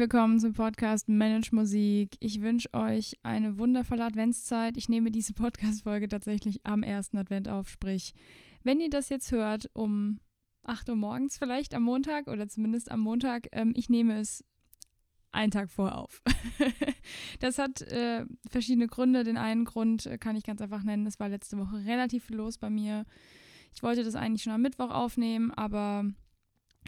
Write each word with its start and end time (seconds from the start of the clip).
Willkommen 0.00 0.40
zum 0.40 0.54
Podcast 0.54 1.10
Manage 1.10 1.54
Musik. 1.54 2.16
Ich 2.20 2.40
wünsche 2.40 2.72
euch 2.72 3.18
eine 3.22 3.58
wundervolle 3.58 4.06
Adventszeit. 4.06 4.78
Ich 4.78 4.88
nehme 4.88 5.10
diese 5.10 5.34
Podcast-Folge 5.34 6.08
tatsächlich 6.08 6.64
am 6.64 6.82
ersten 6.82 7.18
Advent 7.18 7.50
auf. 7.50 7.68
Sprich, 7.68 8.14
wenn 8.62 8.80
ihr 8.80 8.88
das 8.88 9.10
jetzt 9.10 9.30
hört, 9.30 9.68
um 9.74 10.18
8 10.62 10.88
Uhr 10.88 10.96
morgens 10.96 11.36
vielleicht 11.36 11.74
am 11.74 11.82
Montag 11.82 12.28
oder 12.28 12.48
zumindest 12.48 12.90
am 12.90 13.00
Montag, 13.00 13.48
ähm, 13.52 13.74
ich 13.76 13.90
nehme 13.90 14.18
es 14.18 14.42
einen 15.32 15.50
Tag 15.50 15.68
vorher 15.70 15.98
auf. 15.98 16.22
das 17.40 17.58
hat 17.58 17.82
äh, 17.82 18.24
verschiedene 18.48 18.86
Gründe. 18.86 19.22
Den 19.22 19.36
einen 19.36 19.66
Grund 19.66 20.06
äh, 20.06 20.16
kann 20.16 20.34
ich 20.34 20.44
ganz 20.44 20.62
einfach 20.62 20.82
nennen. 20.82 21.06
Es 21.06 21.20
war 21.20 21.28
letzte 21.28 21.58
Woche 21.58 21.84
relativ 21.84 22.24
viel 22.24 22.36
los 22.36 22.56
bei 22.56 22.70
mir. 22.70 23.04
Ich 23.74 23.82
wollte 23.82 24.02
das 24.02 24.14
eigentlich 24.14 24.44
schon 24.44 24.54
am 24.54 24.62
Mittwoch 24.62 24.92
aufnehmen, 24.92 25.50
aber 25.50 26.06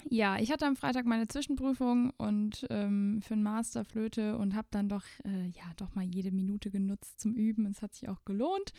ja, 0.08 0.38
ich 0.38 0.50
hatte 0.50 0.66
am 0.66 0.76
Freitag 0.76 1.06
meine 1.06 1.28
Zwischenprüfung 1.28 2.12
und 2.18 2.66
ähm, 2.70 3.20
für 3.22 3.34
einen 3.34 3.42
Master 3.42 3.84
Flöte 3.84 4.36
und 4.38 4.54
habe 4.54 4.68
dann 4.70 4.88
doch, 4.88 5.04
äh, 5.24 5.48
ja, 5.48 5.64
doch 5.76 5.94
mal 5.94 6.04
jede 6.04 6.30
Minute 6.30 6.70
genutzt 6.70 7.20
zum 7.20 7.34
Üben. 7.34 7.66
Es 7.66 7.82
hat 7.82 7.94
sich 7.94 8.08
auch 8.08 8.24
gelohnt. 8.24 8.72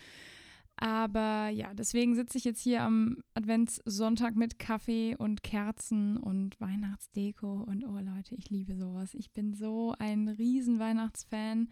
Aber 0.75 1.49
ja, 1.49 1.73
deswegen 1.73 2.15
sitze 2.15 2.37
ich 2.37 2.45
jetzt 2.45 2.61
hier 2.61 2.81
am 2.81 3.17
Adventssonntag 3.35 4.35
mit 4.35 4.57
Kaffee 4.57 5.15
und 5.15 5.43
Kerzen 5.43 6.17
und 6.17 6.59
Weihnachtsdeko 6.59 7.63
und 7.63 7.85
oh 7.85 7.99
Leute, 7.99 8.35
ich 8.35 8.49
liebe 8.49 8.75
sowas. 8.75 9.13
Ich 9.13 9.31
bin 9.31 9.53
so 9.53 9.93
ein 9.99 10.27
riesen 10.27 10.79
Weihnachtsfan. 10.79 11.69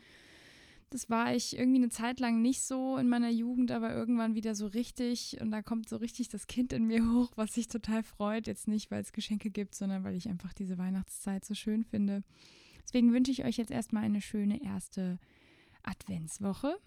Das 0.92 1.10
war 1.10 1.34
ich 1.34 1.58
irgendwie 1.58 1.80
eine 1.80 1.90
Zeit 1.90 2.20
lang 2.20 2.42
nicht 2.42 2.62
so 2.62 2.98
in 2.98 3.08
meiner 3.08 3.30
Jugend, 3.30 3.72
aber 3.72 3.94
irgendwann 3.94 4.36
wieder 4.36 4.56
so 4.56 4.68
richtig. 4.68 5.38
Und 5.40 5.50
da 5.52 5.62
kommt 5.62 5.88
so 5.88 5.96
richtig 5.96 6.28
das 6.28 6.48
Kind 6.48 6.74
in 6.74 6.86
mir 6.86 7.10
hoch, 7.14 7.32
was 7.38 7.54
sich 7.54 7.70
total 7.70 8.04
freut. 8.04 8.46
Jetzt 8.46 8.68
nicht, 8.68 8.92
weil 8.92 9.02
es 9.02 9.14
Geschenke 9.14 9.52
gibt, 9.52 9.74
sondern 9.74 10.04
weil 10.04 10.18
ich 10.18 10.28
einfach 10.28 10.54
diese 10.54 10.78
Weihnachtszeit 10.78 11.46
so 11.46 11.54
schön 11.54 11.86
finde. 11.86 12.24
Deswegen 12.84 13.14
wünsche 13.14 13.32
ich 13.32 13.46
euch 13.46 13.56
jetzt 13.56 13.72
erstmal 13.72 14.04
eine 14.04 14.20
schöne 14.20 14.62
erste 14.62 15.18
Adventswoche. 15.84 16.78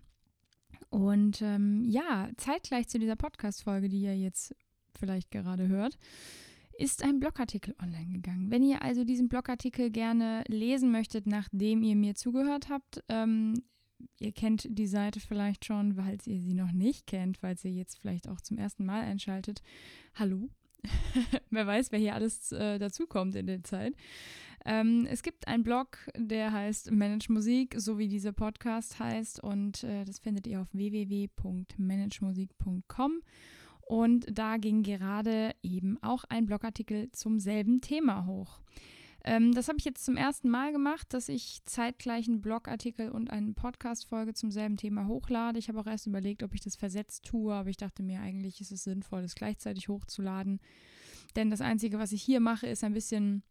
Und 0.90 1.40
ähm, 1.40 1.82
ja, 1.86 2.28
zeitgleich 2.36 2.88
zu 2.88 2.98
dieser 2.98 3.16
Podcast-Folge, 3.16 3.88
die 3.88 4.02
ihr 4.02 4.18
jetzt 4.18 4.54
vielleicht 4.94 5.30
gerade 5.30 5.66
hört, 5.66 5.98
ist 6.78 7.02
ein 7.02 7.20
Blogartikel 7.20 7.74
online 7.82 8.12
gegangen. 8.12 8.50
Wenn 8.50 8.62
ihr 8.62 8.82
also 8.82 9.04
diesen 9.04 9.28
Blogartikel 9.28 9.90
gerne 9.90 10.44
lesen 10.46 10.90
möchtet, 10.90 11.26
nachdem 11.26 11.82
ihr 11.82 11.96
mir 11.96 12.14
zugehört 12.14 12.68
habt, 12.68 13.02
ähm, 13.08 13.62
ihr 14.18 14.32
kennt 14.32 14.66
die 14.70 14.86
Seite 14.86 15.20
vielleicht 15.20 15.64
schon, 15.64 15.96
weil 15.96 16.18
ihr 16.26 16.40
sie 16.40 16.54
noch 16.54 16.72
nicht 16.72 17.06
kennt, 17.06 17.38
falls 17.38 17.64
ihr 17.64 17.72
jetzt 17.72 17.98
vielleicht 17.98 18.28
auch 18.28 18.40
zum 18.40 18.58
ersten 18.58 18.84
Mal 18.84 19.02
einschaltet. 19.02 19.62
Hallo. 20.14 20.50
wer 21.50 21.66
weiß, 21.66 21.92
wer 21.92 21.98
hier 21.98 22.14
alles 22.14 22.52
äh, 22.52 22.78
dazukommt 22.78 23.34
in 23.36 23.46
der 23.46 23.64
Zeit. 23.64 23.94
Ähm, 24.66 25.06
es 25.10 25.22
gibt 25.22 25.46
einen 25.46 25.62
Blog, 25.62 25.98
der 26.16 26.50
heißt 26.52 26.90
Manage 26.90 27.30
Musik, 27.32 27.74
so 27.78 27.98
wie 27.98 28.08
dieser 28.08 28.32
Podcast 28.32 28.98
heißt. 28.98 29.42
Und 29.42 29.84
äh, 29.84 30.04
das 30.04 30.18
findet 30.18 30.46
ihr 30.46 30.60
auf 30.60 30.68
www.managemusik.com. 30.72 33.22
Und 33.86 34.26
da 34.32 34.56
ging 34.56 34.82
gerade 34.82 35.54
eben 35.62 36.02
auch 36.02 36.24
ein 36.24 36.46
Blogartikel 36.46 37.12
zum 37.12 37.38
selben 37.38 37.82
Thema 37.82 38.24
hoch. 38.26 38.60
Ähm, 39.24 39.52
das 39.54 39.68
habe 39.68 39.78
ich 39.78 39.84
jetzt 39.86 40.04
zum 40.04 40.16
ersten 40.16 40.50
Mal 40.50 40.72
gemacht, 40.72 41.12
dass 41.14 41.30
ich 41.30 41.62
zeitgleich 41.64 42.28
einen 42.28 42.42
Blogartikel 42.42 43.10
und 43.10 43.30
eine 43.30 43.52
Podcast-Folge 43.54 44.34
zum 44.34 44.50
selben 44.50 44.76
Thema 44.76 45.06
hochlade. 45.06 45.58
Ich 45.58 45.68
habe 45.68 45.80
auch 45.80 45.86
erst 45.86 46.06
überlegt, 46.06 46.42
ob 46.42 46.54
ich 46.54 46.60
das 46.60 46.76
versetzt 46.76 47.24
tue, 47.24 47.54
aber 47.54 47.70
ich 47.70 47.78
dachte 47.78 48.02
mir, 48.02 48.20
eigentlich 48.20 48.60
ist 48.60 48.70
es 48.70 48.84
sinnvoll, 48.84 49.22
das 49.22 49.34
gleichzeitig 49.34 49.88
hochzuladen. 49.88 50.60
Denn 51.36 51.50
das 51.50 51.62
Einzige, 51.62 51.98
was 51.98 52.12
ich 52.12 52.22
hier 52.22 52.40
mache, 52.40 52.66
ist 52.66 52.84
ein 52.84 52.92
bisschen 52.92 53.42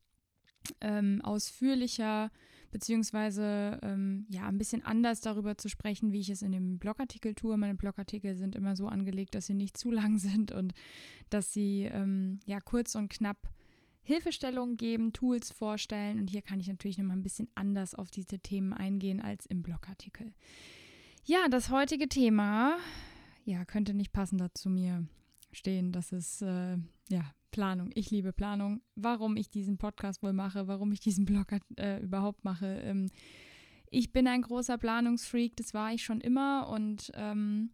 ähm, 0.79 1.21
ausführlicher 1.23 2.31
beziehungsweise 2.73 3.79
ähm, 3.83 4.25
ja 4.29 4.47
ein 4.47 4.57
bisschen 4.57 4.83
anders 4.83 5.21
darüber 5.21 5.57
zu 5.57 5.69
sprechen, 5.69 6.11
wie 6.11 6.19
ich 6.19 6.29
es 6.29 6.41
in 6.41 6.51
dem 6.51 6.79
Blogartikel 6.79 7.35
tue. 7.35 7.55
Meine 7.55 7.75
Blogartikel 7.75 8.35
sind 8.35 8.55
immer 8.55 8.75
so 8.75 8.87
angelegt, 8.87 9.35
dass 9.35 9.45
sie 9.45 9.53
nicht 9.53 9.77
zu 9.77 9.91
lang 9.91 10.17
sind 10.17 10.51
und 10.51 10.73
dass 11.29 11.53
sie 11.53 11.83
ähm, 11.91 12.39
ja 12.45 12.59
kurz 12.59 12.95
und 12.95 13.09
knapp 13.09 13.37
Hilfestellungen 14.03 14.77
geben, 14.77 15.13
Tools 15.13 15.51
vorstellen 15.51 16.19
und 16.19 16.29
hier 16.29 16.41
kann 16.41 16.59
ich 16.59 16.67
natürlich 16.67 16.97
nochmal 16.97 17.17
ein 17.17 17.23
bisschen 17.23 17.49
anders 17.55 17.95
auf 17.95 18.11
diese 18.11 18.39
Themen 18.39 18.73
eingehen 18.73 19.21
als 19.21 19.45
im 19.45 19.63
Blogartikel. 19.63 20.33
Ja, 21.25 21.47
das 21.49 21.69
heutige 21.69 22.09
Thema, 22.09 22.77
ja, 23.45 23.63
könnte 23.65 23.93
nicht 23.93 24.11
passender 24.11 24.53
zu 24.53 24.69
mir 24.69 25.07
stehen. 25.53 25.91
Das 25.93 26.11
ist, 26.11 26.41
äh, 26.41 26.77
ja, 27.09 27.33
Planung. 27.51 27.91
Ich 27.93 28.11
liebe 28.11 28.33
Planung. 28.33 28.81
Warum 28.95 29.37
ich 29.37 29.49
diesen 29.49 29.77
Podcast 29.77 30.21
wohl 30.23 30.33
mache, 30.33 30.67
warum 30.67 30.91
ich 30.91 30.99
diesen 30.99 31.23
Blog 31.23 31.47
äh, 31.77 32.01
überhaupt 32.01 32.43
mache. 32.43 32.65
Ähm, 32.83 33.09
ich 33.89 34.11
bin 34.11 34.27
ein 34.27 34.41
großer 34.41 34.77
Planungsfreak, 34.77 35.55
das 35.55 35.73
war 35.73 35.93
ich 35.93 36.03
schon 36.03 36.19
immer 36.19 36.67
und 36.67 37.11
ähm, 37.13 37.69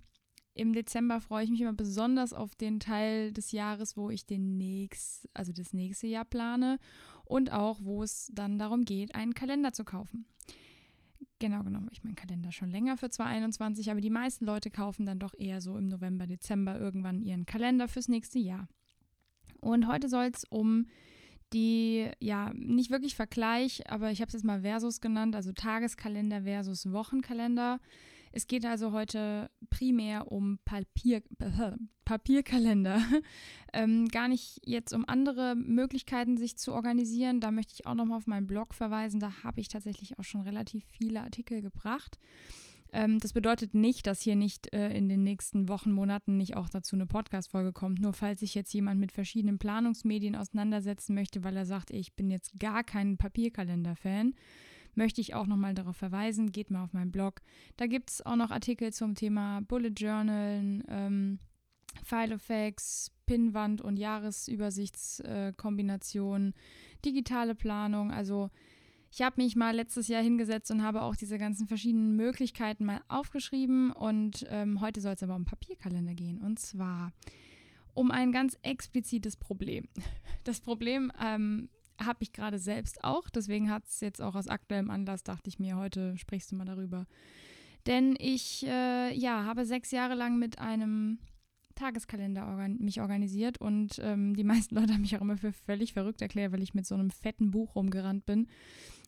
im 0.60 0.74
Dezember 0.74 1.22
freue 1.22 1.44
ich 1.44 1.50
mich 1.50 1.62
immer 1.62 1.74
besonders 1.74 2.34
auf 2.34 2.56
den 2.56 2.80
Teil 2.80 3.32
des 3.32 3.52
Jahres, 3.52 3.98
wo 3.98 4.10
ich 4.10 4.26
den 4.26 4.58
nächst, 4.58 5.30
also 5.34 5.54
das 5.54 5.74
nächste 5.74 6.08
Jahr 6.08 6.26
plane 6.26 6.80
und 7.26 7.52
auch, 7.52 7.80
wo 7.82 8.04
es 8.04 8.32
dann 8.34 8.60
darum 8.60 8.86
geht, 8.86 9.16
einen 9.16 9.34
Kalender 9.34 9.72
zu 9.72 9.86
kaufen. 9.86 10.26
Genau 11.40 11.64
genommen 11.64 11.86
habe 11.86 11.94
ich 11.94 12.04
meinen 12.04 12.16
Kalender 12.16 12.52
schon 12.52 12.70
länger 12.70 12.98
für 12.98 13.10
2021, 13.10 13.90
aber 13.90 14.02
die 14.02 14.10
meisten 14.10 14.46
Leute 14.46 14.70
kaufen 14.70 15.06
dann 15.06 15.20
doch 15.20 15.34
eher 15.38 15.62
so 15.62 15.78
im 15.78 15.88
November, 15.88 16.28
Dezember 16.28 16.78
irgendwann 16.78 17.22
ihren 17.22 17.46
Kalender 17.46 17.88
fürs 17.88 18.10
nächste 18.10 18.40
Jahr. 18.40 18.68
Und 19.62 19.88
heute 19.88 20.10
soll 20.10 20.26
es 20.34 20.44
um 20.50 20.88
die, 21.54 22.10
ja, 22.20 22.52
nicht 22.54 22.92
wirklich 22.92 23.16
Vergleich, 23.16 23.90
aber 23.90 24.12
ich 24.12 24.22
habe 24.22 24.28
es 24.28 24.34
jetzt 24.34 24.44
mal 24.44 24.62
Versus 24.62 25.02
genannt, 25.02 25.36
also 25.36 25.52
Tageskalender 25.54 26.44
versus 26.44 26.92
Wochenkalender. 26.92 27.80
Es 28.32 28.48
geht 28.48 28.66
also 28.66 28.92
heute 28.92 29.50
primär 29.70 30.32
um 30.32 30.60
Papier, 30.66 31.22
äh, 31.40 31.72
Papierkalender. 32.06 33.02
ähm, 33.74 34.08
gar 34.08 34.28
nicht 34.28 34.60
jetzt 34.66 34.94
um 34.94 35.08
andere 35.08 35.56
Möglichkeiten, 35.56 36.38
sich 36.38 36.58
zu 36.58 36.74
organisieren. 36.74 37.40
Da 37.40 37.52
möchte 37.52 37.74
ich 37.74 37.86
auch 37.86 37.96
nochmal 37.96 38.18
auf 38.18 38.28
meinen 38.28 38.48
Blog 38.48 38.74
verweisen. 38.74 39.20
Da 39.20 39.44
habe 39.44 39.62
ich 39.62 39.68
tatsächlich 39.68 40.18
auch 40.20 40.24
schon 40.24 40.42
relativ 40.42 40.86
viele 40.86 41.22
Artikel 41.22 41.62
gebracht. 41.62 42.20
Ähm, 42.92 43.20
das 43.20 43.34
bedeutet 43.34 43.74
nicht, 43.74 44.08
dass 44.08 44.22
hier 44.22 44.36
nicht 44.36 44.74
äh, 44.74 44.90
in 44.96 45.10
den 45.10 45.24
nächsten 45.24 45.70
Wochen, 45.70 45.92
Monaten 45.92 46.38
nicht 46.38 46.56
auch 46.56 46.70
dazu 46.70 46.96
eine 46.96 47.06
Podcast-Folge 47.06 47.74
kommt. 47.74 48.00
Nur 48.00 48.14
falls 48.14 48.40
sich 48.40 48.56
jetzt 48.56 48.74
jemand 48.74 49.00
mit 49.00 49.12
verschiedenen 49.12 49.60
Planungsmedien 49.60 50.36
auseinandersetzen 50.36 51.14
möchte, 51.14 51.44
weil 51.44 51.56
er 51.56 51.66
sagt, 51.66 51.92
ich 51.92 52.14
bin 52.14 52.32
jetzt 52.32 52.60
gar 52.60 52.84
kein 52.84 53.18
Papierkalender-Fan, 53.18 54.34
möchte 55.00 55.20
ich 55.22 55.34
auch 55.34 55.48
nochmal 55.48 55.74
darauf 55.74 55.96
verweisen. 55.96 56.52
Geht 56.52 56.72
mal 56.72 56.84
auf 56.84 56.92
meinen 56.92 57.12
Blog. 57.12 57.42
Da 57.78 57.88
gibt 57.88 58.10
es 58.12 58.26
auch 58.26 58.36
noch 58.36 58.52
Artikel 58.52 58.92
zum 58.92 59.16
Thema 59.16 59.62
Bullet 59.62 59.94
Journalen, 59.96 60.84
ähm, 60.90 61.40
Filofax, 62.04 63.14
Pinwand 63.26 63.80
und 63.82 63.96
Jahresübersichtskombination, 63.98 66.54
digitale 67.06 67.56
Planung. 67.56 68.12
Also 68.12 68.50
ich 69.10 69.22
habe 69.22 69.42
mich 69.42 69.56
mal 69.56 69.74
letztes 69.74 70.10
Jahr 70.10 70.22
hingesetzt 70.22 70.70
und 70.70 70.84
habe 70.84 71.02
auch 71.02 71.16
diese 71.16 71.38
ganzen 71.38 71.66
verschiedenen 71.68 72.18
Möglichkeiten 72.18 72.84
mal 72.84 73.00
aufgeschrieben. 73.08 73.94
Und 73.94 74.46
ähm, 74.50 74.82
heute 74.82 75.00
soll 75.00 75.14
es 75.14 75.24
aber 75.24 75.36
um 75.36 75.46
Papierkalender 75.46 76.14
gehen. 76.14 76.42
Und 76.42 76.60
zwar 76.60 77.14
um 77.94 78.12
ein 78.12 78.34
ganz 78.34 78.58
explizites 78.64 79.38
Problem. 79.38 79.88
Das 80.46 80.62
Problem 80.62 81.12
ähm, 81.22 81.68
habe 82.00 82.20
ich 82.22 82.34
gerade 82.34 82.60
selbst 82.60 83.04
auch. 83.04 83.30
Deswegen 83.30 83.70
hat 83.70 83.86
es 83.86 84.00
jetzt 84.02 84.22
auch 84.22 84.36
aus 84.36 84.48
aktuellem 84.48 84.90
Anlass, 84.90 85.24
dachte 85.24 85.50
ich 85.50 85.60
mir, 85.60 85.78
heute 85.78 86.18
sprichst 86.18 86.52
du 86.52 86.56
mal 86.56 86.66
darüber. 86.66 87.06
Denn 87.86 88.16
ich 88.20 88.66
äh, 88.68 89.14
ja, 89.14 89.46
habe 89.46 89.66
sechs 89.66 89.92
Jahre 89.92 90.16
lang 90.16 90.38
mit 90.38 90.60
einem 90.60 91.20
Tageskalender 91.76 92.46
organ 92.46 92.78
mich 92.80 93.00
organisiert 93.00 93.60
und 93.62 94.00
ähm, 94.04 94.36
die 94.36 94.44
meisten 94.46 94.76
Leute 94.76 94.94
haben 94.94 95.02
mich 95.02 95.16
auch 95.16 95.22
immer 95.22 95.38
für 95.38 95.54
völlig 95.54 95.94
verrückt 95.94 96.22
erklärt, 96.22 96.52
weil 96.52 96.62
ich 96.62 96.74
mit 96.74 96.86
so 96.86 96.96
einem 96.96 97.10
fetten 97.10 97.52
Buch 97.52 97.76
rumgerannt 97.76 98.26
bin. 98.26 98.48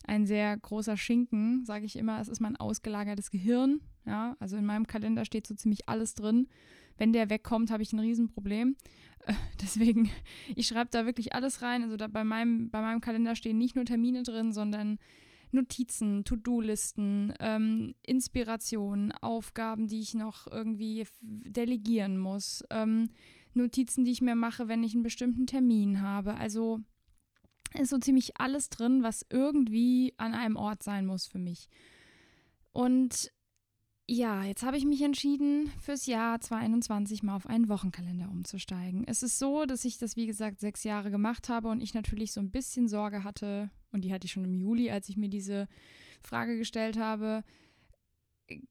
Ein 0.06 0.26
sehr 0.26 0.58
großer 0.58 0.98
Schinken, 0.98 1.66
sage 1.66 1.86
ich 1.86 1.96
immer, 1.96 2.20
es 2.20 2.28
ist 2.28 2.40
mein 2.40 2.56
ausgelagertes 2.56 3.30
Gehirn. 3.30 3.82
Ja, 4.06 4.36
also 4.40 4.58
in 4.58 4.66
meinem 4.66 4.88
Kalender 4.88 5.26
steht 5.26 5.46
so 5.46 5.54
ziemlich 5.54 5.88
alles 5.88 6.16
drin. 6.16 6.48
Wenn 7.02 7.14
der 7.14 7.32
wegkommt, 7.32 7.72
habe 7.72 7.82
ich 7.82 7.94
ein 7.94 8.00
Riesenproblem. 8.00 8.76
Äh, 9.26 9.34
deswegen, 9.62 10.12
ich 10.56 10.68
schreibe 10.68 10.92
da 10.92 11.08
wirklich 11.08 11.34
alles 11.34 11.64
rein. 11.64 11.82
Also 11.82 11.98
bei 11.98 12.24
meinem, 12.24 12.70
bei 12.70 12.80
meinem 12.80 13.02
Kalender 13.02 13.36
stehen 13.36 13.58
nicht 13.58 13.76
nur 13.76 13.86
Termine 13.86 14.22
drin, 14.22 14.54
sondern 14.54 15.00
Notizen, 15.52 16.26
To-Do-Listen, 16.26 17.34
ähm, 17.40 17.96
Inspirationen, 18.04 19.14
Aufgaben, 19.14 19.88
die 19.88 20.00
ich 20.00 20.14
noch 20.14 20.46
irgendwie 20.46 21.08
delegieren 21.22 22.20
muss, 22.20 22.64
ähm, 22.70 23.10
Notizen, 23.56 24.06
die 24.06 24.12
ich 24.12 24.22
mir 24.22 24.36
mache, 24.36 24.68
wenn 24.68 24.84
ich 24.84 24.94
einen 24.94 25.02
bestimmten 25.02 25.48
Termin 25.48 26.02
habe. 26.02 26.36
Also 26.36 26.82
ist 27.74 27.90
so 27.90 27.98
ziemlich 27.98 28.38
alles 28.38 28.70
drin, 28.70 29.02
was 29.02 29.26
irgendwie 29.28 30.14
an 30.18 30.36
einem 30.36 30.56
Ort 30.56 30.84
sein 30.84 31.08
muss 31.08 31.26
für 31.26 31.40
mich. 31.40 31.68
Und 32.74 33.32
ja, 34.12 34.44
jetzt 34.44 34.64
habe 34.64 34.76
ich 34.76 34.84
mich 34.84 35.02
entschieden, 35.04 35.72
fürs 35.80 36.06
Jahr 36.06 36.42
2021 36.42 37.24
mal 37.24 37.34
auf 37.34 37.48
einen 37.48 37.70
Wochenkalender 37.70 38.30
umzusteigen. 38.30 39.06
Es 39.08 39.24
ist 39.24 39.40
so, 39.40 39.66
dass 39.66 39.86
ich 39.86 40.00
das, 40.00 40.18
wie 40.18 40.28
gesagt, 40.28 40.60
sechs 40.60 40.84
Jahre 40.84 41.12
gemacht 41.12 41.48
habe 41.48 41.70
und 41.70 41.80
ich 41.80 41.94
natürlich 41.94 42.34
so 42.34 42.42
ein 42.42 42.52
bisschen 42.52 42.90
Sorge 42.90 43.24
hatte, 43.24 43.70
und 43.94 44.04
die 44.04 44.12
hatte 44.12 44.26
ich 44.26 44.34
schon 44.34 44.44
im 44.44 44.54
Juli, 44.54 44.92
als 44.92 45.08
ich 45.08 45.16
mir 45.16 45.30
diese 45.30 45.70
Frage 46.22 46.58
gestellt 46.58 46.98
habe, 46.98 47.46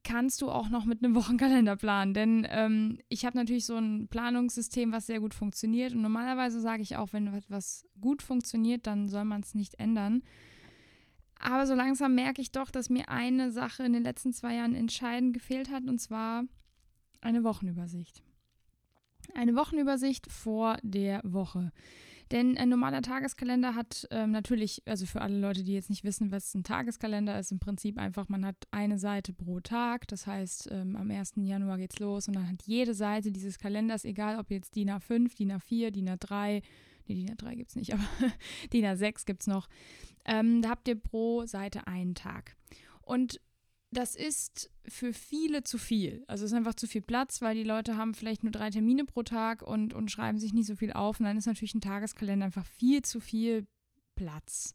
kannst 0.05 0.43
du 0.43 0.51
auch 0.51 0.69
noch 0.69 0.85
mit 0.85 1.03
einem 1.03 1.15
Wochenkalender 1.17 1.77
planen? 1.77 2.13
Denn 2.13 2.47
ähm, 2.51 2.99
ich 3.09 3.25
habe 3.25 3.39
natürlich 3.39 3.65
so 3.65 3.77
ein 3.77 4.09
Planungssystem, 4.09 4.93
was 4.93 5.07
sehr 5.07 5.21
gut 5.21 5.33
funktioniert. 5.33 5.95
Und 5.95 6.03
normalerweise 6.03 6.61
sage 6.61 6.83
ich 6.83 6.97
auch, 6.97 7.15
wenn 7.15 7.29
etwas 7.29 7.89
gut 7.99 8.21
funktioniert, 8.21 8.87
dann 8.87 9.09
soll 9.09 9.25
man 9.25 9.41
es 9.41 9.55
nicht 9.55 9.81
ändern. 9.81 10.23
Aber 11.41 11.67
so 11.67 11.75
langsam 11.75 12.15
merke 12.15 12.43
ich 12.43 12.53
doch, 12.53 12.71
dass 12.71 12.91
mir 12.91 13.09
eine 13.09 13.51
Sache 13.51 13.83
in 13.83 13.95
den 13.95 14.03
letzten 14.03 14.33
zwei 14.33 14.57
Jahren 14.57 14.75
entscheidend 14.75 15.33
gefehlt 15.33 15.71
hat, 15.71 15.85
und 15.85 15.99
zwar 15.99 16.45
eine 17.23 17.45
Wochenübersicht. 17.45 18.23
Eine 19.35 19.57
Wochenübersicht 19.57 20.31
vor 20.31 20.77
der 20.83 21.21
Woche. 21.25 21.73
Denn 22.31 22.57
ein 22.57 22.69
normaler 22.69 23.03
Tageskalender 23.03 23.75
hat 23.75 24.07
ähm, 24.13 24.31
natürlich, 24.31 24.83
also 24.87 25.05
für 25.05 25.21
alle 25.21 25.41
Leute, 25.41 25.65
die 25.65 25.73
jetzt 25.73 25.91
nicht 25.91 26.05
wissen, 26.05 26.31
was 26.31 26.55
ein 26.55 26.63
Tageskalender 26.63 27.37
ist, 27.39 27.51
im 27.51 27.59
Prinzip 27.59 27.99
einfach, 27.99 28.29
man 28.29 28.47
hat 28.47 28.57
eine 28.71 28.99
Seite 28.99 29.33
pro 29.33 29.59
Tag. 29.59 30.07
Das 30.09 30.29
heißt, 30.29 30.69
ähm, 30.71 30.95
am 30.95 31.11
1. 31.11 31.33
Januar 31.37 31.79
geht's 31.79 31.99
los 31.99 32.29
und 32.29 32.37
dann 32.37 32.49
hat 32.49 32.63
jede 32.67 32.95
Seite 32.95 33.33
dieses 33.33 33.59
Kalenders, 33.59 34.05
egal 34.05 34.39
ob 34.39 34.51
jetzt 34.51 34.77
DIN 34.77 34.91
A5, 34.91 35.37
DIN 35.37 35.53
A4, 35.53 35.91
DIN 35.91 36.11
A3, 36.11 36.63
nee, 37.15 37.27
DIN 37.27 37.37
A3 37.37 37.57
gibt 37.57 37.71
es 37.71 37.77
nicht, 37.77 37.93
aber 37.93 38.03
DIN 38.73 38.85
A6 38.85 39.27
gibt 39.27 39.43
es 39.43 39.47
noch. 39.47 39.69
Ähm, 40.25 40.63
da 40.63 40.71
habt 40.71 40.89
ihr 40.89 40.97
pro 40.97 41.47
Seite 41.47 41.87
einen 41.87 42.15
Tag. 42.15 42.57
Und 43.03 43.41
das 43.91 44.15
ist 44.15 44.71
für 44.87 45.13
viele 45.13 45.65
zu 45.65 45.77
viel. 45.77 46.25
Also 46.29 46.45
es 46.45 46.53
ist 46.53 46.57
einfach 46.57 46.75
zu 46.75 46.87
viel 46.87 47.03
Platz, 47.03 47.43
weil 47.43 47.57
die 47.57 47.65
Leute 47.65 47.97
haben 47.97 48.15
vielleicht 48.15 48.45
nur 48.45 48.53
drei 48.53 48.71
Termine 48.71 49.05
pro 49.05 49.23
Tag 49.23 49.63
und, 49.63 49.95
und 49.95 50.11
schreiben 50.11 50.39
sich 50.39 50.53
nicht 50.53 50.67
so 50.67 50.77
viel 50.77 50.93
auf. 50.93 51.19
Und 51.19 51.27
dann 51.27 51.37
ist 51.37 51.47
natürlich 51.47 51.75
ein 51.75 51.81
Tageskalender 51.81 52.47
einfach 52.47 52.67
viel 52.67 53.03
zu 53.03 53.19
viel 53.19 53.67
Platz. 54.15 54.75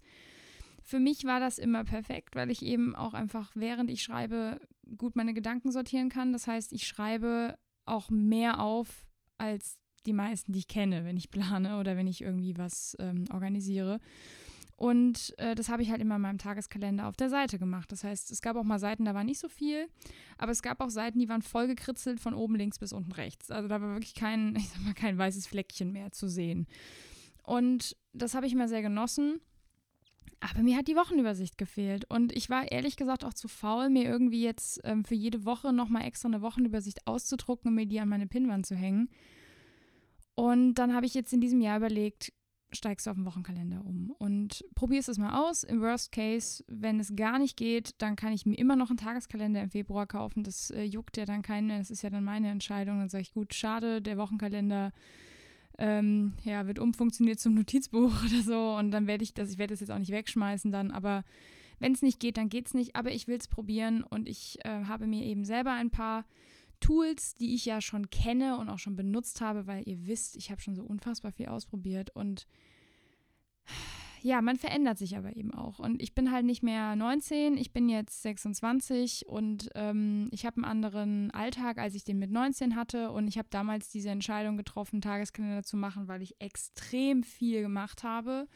Für 0.84 1.00
mich 1.00 1.24
war 1.24 1.40
das 1.40 1.58
immer 1.58 1.84
perfekt, 1.84 2.36
weil 2.36 2.52
ich 2.52 2.62
eben 2.62 2.96
auch 2.96 3.14
einfach, 3.14 3.52
während 3.56 3.90
ich 3.90 4.04
schreibe, 4.04 4.60
gut 4.98 5.16
meine 5.16 5.34
Gedanken 5.34 5.72
sortieren 5.72 6.10
kann. 6.10 6.34
Das 6.34 6.46
heißt, 6.46 6.74
ich 6.74 6.86
schreibe 6.86 7.58
auch 7.86 8.10
mehr 8.10 8.60
auf 8.60 9.06
als 9.38 9.80
die 10.06 10.14
meisten, 10.14 10.52
die 10.52 10.60
ich 10.60 10.68
kenne, 10.68 11.06
wenn 11.06 11.18
ich 11.18 11.32
plane 11.32 11.80
oder 11.80 11.98
wenn 11.98 12.08
ich 12.08 12.22
irgendwie 12.22 12.58
was 12.58 12.96
ähm, 13.00 13.26
organisiere. 13.32 14.00
Und 14.78 15.34
äh, 15.38 15.56
das 15.56 15.70
habe 15.70 15.84
ich 15.84 15.90
halt 15.90 16.02
immer 16.02 16.18
in 16.18 16.22
meinem 16.22 16.38
Tageskalender 16.38 17.08
auf 17.08 17.16
der 17.16 17.30
Seite 17.30 17.58
gemacht. 17.58 17.92
Das 17.92 18.04
heißt, 18.04 18.30
es 18.32 18.42
gab 18.42 18.58
auch 18.58 18.64
mal 18.64 18.80
Seiten, 18.80 19.06
da 19.06 19.14
war 19.14 19.24
nicht 19.24 19.40
so 19.40 19.48
viel, 19.48 19.88
aber 20.38 20.52
es 20.52 20.62
gab 20.62 20.82
auch 20.82 20.90
Seiten, 20.90 21.20
die 21.20 21.30
waren 21.30 21.42
voll 21.42 21.68
gekritzelt 21.68 22.20
von 22.20 22.34
oben 22.34 22.56
links 22.56 22.78
bis 22.78 22.92
unten 22.92 23.14
rechts. 23.14 23.52
Also 23.52 23.70
da 23.70 23.82
war 23.82 23.94
wirklich 23.94 24.16
kein, 24.16 24.56
ich 24.58 24.70
sag 24.70 24.84
mal, 24.84 24.94
kein 24.94 25.18
weißes 25.18 25.48
Fleckchen 25.48 25.94
mehr 25.94 26.12
zu 26.12 26.28
sehen. 26.28 26.68
Und 27.44 27.96
das 28.14 28.34
habe 28.34 28.48
ich 28.48 28.54
immer 28.54 28.68
sehr 28.68 28.82
genossen. 28.82 29.40
Aber 30.42 30.62
mir 30.62 30.78
hat 30.78 30.88
die 30.88 30.96
Wochenübersicht 30.96 31.58
gefehlt. 31.58 32.06
Und 32.10 32.34
ich 32.34 32.50
war 32.50 32.70
ehrlich 32.70 32.98
gesagt 32.98 33.24
auch 33.24 33.34
zu 33.34 33.48
faul, 33.48 33.90
mir 33.90 34.04
irgendwie 34.04 34.44
jetzt 34.44 34.82
ähm, 34.84 35.06
für 35.06 35.16
jede 35.16 35.46
Woche 35.46 35.72
nochmal 35.72 36.04
extra 36.04 36.28
eine 36.28 36.42
Wochenübersicht 36.42 37.08
auszudrucken 37.08 37.70
und 37.70 37.76
mir 37.76 37.86
die 37.86 38.00
an 38.00 38.10
meine 38.10 38.28
Pinnwand 38.28 38.66
zu 38.66 38.76
hängen. 38.76 39.10
Und 40.36 40.76
dann 40.76 40.94
habe 40.94 41.06
ich 41.06 41.14
jetzt 41.14 41.34
in 41.34 41.42
diesem 41.42 41.62
Jahr 41.62 41.78
überlegt, 41.78 42.34
steigst 42.74 43.06
du 43.06 43.12
auf 43.12 43.16
den 43.16 43.26
Wochenkalender 43.26 43.84
um 43.86 44.12
und 44.18 44.66
probierst 44.76 45.10
es 45.10 45.18
mal 45.18 45.50
aus. 45.50 45.64
Im 45.64 45.82
Worst 45.82 46.12
Case, 46.12 46.64
wenn 46.68 47.00
es 47.00 47.16
gar 47.16 47.40
nicht 47.40 47.58
geht, 47.58 47.96
dann 48.00 48.16
kann 48.16 48.34
ich 48.34 48.46
mir 48.46 48.58
immer 48.58 48.76
noch 48.76 48.90
einen 48.90 48.98
Tageskalender 48.98 49.62
im 49.62 49.70
Februar 49.70 50.06
kaufen. 50.06 50.44
Das 50.44 50.72
äh, 50.72 50.84
juckt 50.84 51.18
ja 51.18 51.26
dann 51.26 51.42
keinen 51.42 51.68
mehr. 51.68 51.80
Das 51.80 51.90
ist 51.90 52.02
ja 52.02 52.10
dann 52.10 52.24
meine 52.24 52.50
Entscheidung. 52.50 53.00
Dann 53.00 53.10
sage 53.10 53.22
ich, 53.22 53.34
gut, 53.34 53.54
schade, 53.54 54.02
der 54.02 54.18
Wochenkalender 54.18 54.92
ähm, 55.78 56.34
ja, 56.44 56.68
wird 56.68 56.80
umfunktioniert 56.80 57.40
zum 57.40 57.54
Notizbuch 57.54 58.12
oder 58.26 58.42
so. 58.42 58.76
Und 58.76 58.92
dann 58.92 59.08
werde 59.08 59.24
ich 59.24 59.34
das, 59.34 59.52
ich 59.52 59.58
werde 59.58 59.74
das 59.74 59.80
jetzt 59.80 59.92
auch 59.92 60.00
nicht 60.00 60.12
wegschmeißen 60.12 60.72
dann, 60.72 60.92
aber 60.92 61.24
wenn 61.80 61.92
es 61.92 62.02
nicht 62.02 62.20
geht, 62.20 62.38
dann 62.38 62.50
geht 62.50 62.68
es 62.68 62.74
nicht. 62.74 62.96
Aber 62.96 63.12
ich 63.12 63.28
will 63.28 63.38
es 63.38 63.48
probieren 63.48 64.04
und 64.04 64.30
ich 64.30 64.60
äh, 64.64 64.86
habe 64.86 65.08
mir 65.08 65.24
eben 65.24 65.44
selber 65.44 65.74
ein 65.74 65.92
paar 65.92 66.26
Tools, 66.86 67.34
die 67.34 67.56
ich 67.56 67.66
ja 67.66 67.82
schon 67.82 68.12
kenne 68.12 68.58
und 68.58 68.70
auch 68.70 68.78
schon 68.78 68.96
benutzt 68.96 69.42
habe, 69.42 69.66
weil 69.66 69.88
ihr 69.88 70.06
wisst, 70.06 70.36
ich 70.36 70.52
habe 70.52 70.62
schon 70.62 70.76
so 70.76 70.84
unfassbar 70.84 71.32
viel 71.32 71.48
ausprobiert 71.48 72.12
und 72.12 72.48
ja, 74.22 74.42
man 74.42 74.58
verändert 74.58 74.98
sich 74.98 75.18
aber 75.18 75.36
eben 75.36 75.54
auch. 75.54 75.80
Und 75.80 76.02
ich 76.02 76.14
bin 76.14 76.32
halt 76.32 76.46
nicht 76.46 76.64
mehr 76.64 76.96
19, 76.96 77.58
ich 77.58 77.74
bin 77.74 77.90
jetzt 77.90 78.22
26 78.24 79.28
und 79.28 79.70
ähm, 79.76 80.30
ich 80.32 80.46
habe 80.46 80.58
einen 80.58 80.66
anderen 80.66 81.32
Alltag, 81.32 81.78
als 81.78 81.94
ich 81.94 82.04
den 82.04 82.18
mit 82.18 82.32
19 82.32 82.76
hatte. 82.76 83.12
Und 83.12 83.28
ich 83.28 83.38
habe 83.38 83.48
damals 83.52 83.90
diese 83.90 84.10
Entscheidung 84.10 84.58
getroffen, 84.58 85.02
Tageskalender 85.02 85.62
zu 85.62 85.78
machen, 85.78 86.08
weil 86.08 86.24
ich 86.24 86.42
extrem 86.42 87.22
viel 87.22 87.62
gemacht 87.62 88.04
habe. 88.04 88.48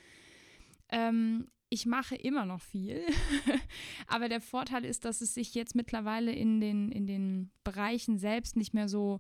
Ähm, 0.92 1.50
ich 1.70 1.86
mache 1.86 2.16
immer 2.16 2.46
noch 2.46 2.62
viel, 2.62 3.02
aber 4.08 4.28
der 4.28 4.42
Vorteil 4.42 4.86
ist, 4.86 5.06
dass 5.06 5.22
es 5.22 5.34
sich 5.34 5.54
jetzt 5.54 5.76
mittlerweile 5.76 6.32
in 6.32 6.60
den, 6.60 6.92
in 6.92 7.06
den 7.06 7.52
Bereichen 7.64 8.18
selbst 8.18 8.56
nicht 8.56 8.74
mehr 8.74 8.90
so, 8.90 9.20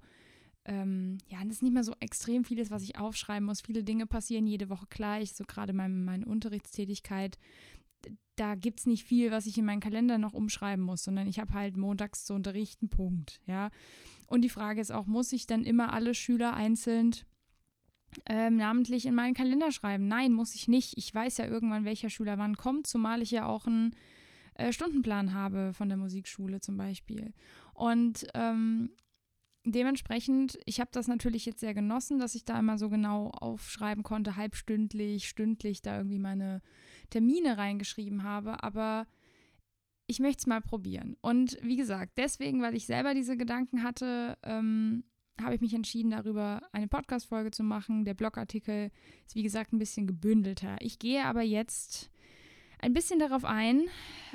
ähm, 0.65 1.19
ja, 1.27 1.39
das 1.43 1.55
ist 1.55 1.63
nicht 1.63 1.73
mehr 1.73 1.83
so 1.83 1.93
extrem 1.99 2.43
vieles, 2.43 2.71
was 2.71 2.83
ich 2.83 2.97
aufschreiben 2.97 3.45
muss. 3.45 3.61
Viele 3.61 3.83
Dinge 3.83 4.07
passieren 4.07 4.47
jede 4.47 4.69
Woche 4.69 4.87
gleich, 4.89 5.33
so 5.33 5.43
gerade 5.45 5.73
meine, 5.73 5.93
meine 5.93 6.25
Unterrichtstätigkeit. 6.25 7.37
Da 8.35 8.55
gibt 8.55 8.79
es 8.79 8.85
nicht 8.85 9.03
viel, 9.03 9.31
was 9.31 9.45
ich 9.45 9.57
in 9.57 9.65
meinen 9.65 9.81
Kalender 9.81 10.17
noch 10.17 10.33
umschreiben 10.33 10.83
muss, 10.83 11.03
sondern 11.03 11.27
ich 11.27 11.39
habe 11.39 11.53
halt 11.53 11.77
montags 11.77 12.25
zu 12.25 12.33
unterrichten, 12.33 12.89
Punkt, 12.89 13.41
ja. 13.45 13.69
Und 14.25 14.41
die 14.41 14.49
Frage 14.49 14.81
ist 14.81 14.91
auch, 14.91 15.05
muss 15.05 15.33
ich 15.33 15.45
dann 15.45 15.65
immer 15.65 15.93
alle 15.93 16.13
Schüler 16.15 16.53
einzeln 16.53 17.15
ähm, 18.25 18.57
namentlich 18.57 19.05
in 19.05 19.15
meinen 19.15 19.33
Kalender 19.33 19.71
schreiben. 19.71 20.07
Nein, 20.07 20.33
muss 20.33 20.55
ich 20.55 20.67
nicht. 20.67 20.97
Ich 20.97 21.13
weiß 21.13 21.37
ja 21.37 21.47
irgendwann, 21.47 21.85
welcher 21.85 22.09
Schüler 22.09 22.37
wann 22.37 22.57
kommt, 22.57 22.87
zumal 22.87 23.21
ich 23.21 23.31
ja 23.31 23.45
auch 23.45 23.67
einen 23.67 23.95
äh, 24.55 24.71
Stundenplan 24.71 25.33
habe 25.33 25.73
von 25.73 25.89
der 25.89 25.97
Musikschule 25.97 26.59
zum 26.59 26.77
Beispiel. 26.77 27.33
Und 27.73 28.27
ähm, 28.33 28.91
dementsprechend, 29.65 30.59
ich 30.65 30.79
habe 30.79 30.89
das 30.93 31.07
natürlich 31.07 31.45
jetzt 31.45 31.59
sehr 31.59 31.73
genossen, 31.73 32.19
dass 32.19 32.35
ich 32.35 32.45
da 32.45 32.59
immer 32.59 32.77
so 32.77 32.89
genau 32.89 33.29
aufschreiben 33.29 34.03
konnte, 34.03 34.35
halbstündlich, 34.35 35.27
stündlich 35.29 35.81
da 35.81 35.97
irgendwie 35.97 36.19
meine 36.19 36.61
Termine 37.09 37.57
reingeschrieben 37.57 38.23
habe, 38.23 38.63
aber 38.63 39.07
ich 40.07 40.19
möchte 40.19 40.39
es 40.39 40.47
mal 40.47 40.61
probieren. 40.61 41.15
Und 41.21 41.57
wie 41.61 41.75
gesagt, 41.75 42.13
deswegen, 42.17 42.61
weil 42.61 42.75
ich 42.75 42.87
selber 42.87 43.13
diese 43.13 43.37
Gedanken 43.37 43.83
hatte, 43.83 44.37
ähm, 44.43 45.03
habe 45.41 45.55
ich 45.55 45.61
mich 45.61 45.73
entschieden, 45.73 46.11
darüber 46.11 46.61
eine 46.71 46.87
Podcast-Folge 46.87 47.51
zu 47.51 47.63
machen. 47.63 48.05
Der 48.05 48.13
Blogartikel 48.13 48.91
ist, 49.25 49.35
wie 49.35 49.43
gesagt, 49.43 49.73
ein 49.73 49.79
bisschen 49.79 50.07
gebündelter. 50.07 50.77
Ich 50.79 50.99
gehe 50.99 51.23
aber 51.25 51.41
jetzt 51.41 52.09
ein 52.81 52.93
bisschen 52.93 53.19
darauf 53.19 53.45
ein. 53.45 53.83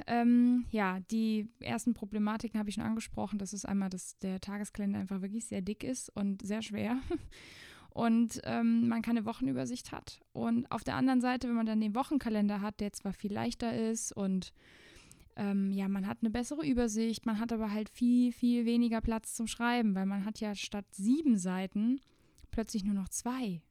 Ähm, 0.07 0.67
ja, 0.71 1.01
die 1.11 1.49
ersten 1.61 1.95
Problematiken 1.95 2.59
habe 2.59 2.69
ich 2.69 2.75
schon 2.75 2.85
angesprochen. 2.85 3.39
Das 3.39 3.53
ist 3.53 3.67
einmal, 3.67 3.91
dass 3.91 4.19
der 4.19 4.41
Tageskalender 4.41 4.99
einfach 4.99 5.23
wirklich 5.23 5.47
sehr 5.47 5.63
dick 5.63 5.83
ist 5.83 6.11
und 6.15 6.47
sehr 6.47 6.63
schwer. 6.63 6.99
Und 7.91 8.41
ähm, 8.43 8.89
man 8.89 9.03
keine 9.03 9.25
Wochenübersicht 9.25 9.93
hat. 9.93 10.19
Und 10.33 10.69
auf 10.73 10.83
der 10.83 10.97
anderen 10.97 11.21
Seite, 11.21 11.47
wenn 11.47 11.55
man 11.55 11.65
dann 11.65 11.81
den 11.81 11.95
Wochenkalender 11.95 12.61
hat, 12.61 12.81
der 12.81 12.93
zwar 12.93 13.13
viel 13.13 13.33
leichter 13.33 13.73
ist 13.73 14.11
und 14.11 14.53
ähm, 15.37 15.73
ja, 15.73 15.89
man 15.89 16.07
hat 16.07 16.19
eine 16.21 16.31
bessere 16.31 16.67
Übersicht, 16.67 17.27
man 17.27 17.39
hat 17.41 17.53
aber 17.53 17.73
halt 17.73 17.89
viel, 17.89 18.33
viel 18.33 18.67
weniger 18.67 19.01
Platz 19.01 19.35
zum 19.35 19.47
Schreiben, 19.47 19.95
weil 19.95 20.07
man 20.07 20.25
hat 20.25 20.41
ja 20.41 20.55
statt 20.55 20.87
sieben 20.93 21.37
Seiten 21.37 22.01
plötzlich 22.51 22.85
nur 22.85 22.95
noch 22.95 23.09
zwei. 23.09 23.63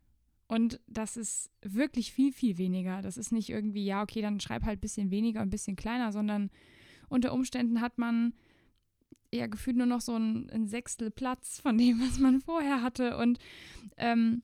Und 0.48 0.80
das 0.88 1.18
ist 1.18 1.50
wirklich 1.62 2.12
viel, 2.12 2.34
viel 2.34 2.58
weniger. 2.58 3.02
Das 3.02 3.18
ist 3.18 3.32
nicht 3.32 3.50
irgendwie, 3.50 3.86
ja, 3.86 4.04
okay, 4.04 4.22
dann 4.22 4.40
schreib 4.40 4.64
halt 4.64 4.80
ein 4.80 4.82
bisschen 4.82 5.10
weniger, 5.10 5.42
ein 5.42 5.50
bisschen 5.50 5.76
kleiner, 5.76 6.12
sondern 6.12 6.52
unter 7.10 7.34
Umständen 7.34 7.82
hat 7.82 7.98
man 7.98 8.34
ja 9.32 9.48
gefühlt 9.48 9.78
nur 9.78 9.86
noch 9.86 10.02
so 10.02 10.16
ein, 10.16 10.50
ein 10.52 10.68
Sechstel 10.68 11.12
Platz 11.12 11.60
von 11.60 11.78
dem, 11.78 12.00
was 12.02 12.20
man 12.20 12.42
vorher 12.42 12.82
hatte. 12.82 13.18
Und 13.18 13.40
ähm, 13.98 14.44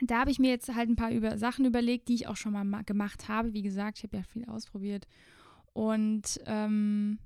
da 0.00 0.20
habe 0.20 0.30
ich 0.30 0.38
mir 0.38 0.50
jetzt 0.50 0.74
halt 0.74 0.88
ein 0.88 0.96
paar 0.96 1.10
über 1.10 1.36
Sachen 1.36 1.64
überlegt, 1.64 2.08
die 2.08 2.14
ich 2.14 2.26
auch 2.26 2.36
schon 2.36 2.52
mal 2.52 2.82
gemacht 2.84 3.28
habe. 3.28 3.52
Wie 3.52 3.62
gesagt, 3.62 3.98
ich 3.98 4.04
habe 4.04 4.16
ja 4.16 4.22
viel 4.22 4.44
ausprobiert. 4.46 5.06
Und 5.74 6.40
ähm, 6.46 7.18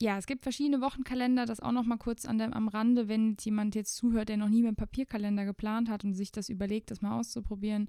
ja, 0.00 0.16
es 0.16 0.26
gibt 0.26 0.42
verschiedene 0.42 0.80
Wochenkalender, 0.80 1.44
das 1.44 1.60
auch 1.60 1.72
noch 1.72 1.84
mal 1.84 1.98
kurz 1.98 2.24
an 2.24 2.38
der, 2.38 2.54
am 2.54 2.68
Rande, 2.68 3.08
wenn 3.08 3.36
jemand 3.40 3.74
jetzt 3.74 3.96
zuhört, 3.96 4.28
der 4.28 4.36
noch 4.36 4.48
nie 4.48 4.62
mit 4.62 4.76
Papierkalender 4.76 5.44
geplant 5.44 5.88
hat 5.90 6.04
und 6.04 6.14
sich 6.14 6.30
das 6.30 6.48
überlegt, 6.48 6.90
das 6.90 7.02
mal 7.02 7.18
auszuprobieren. 7.18 7.88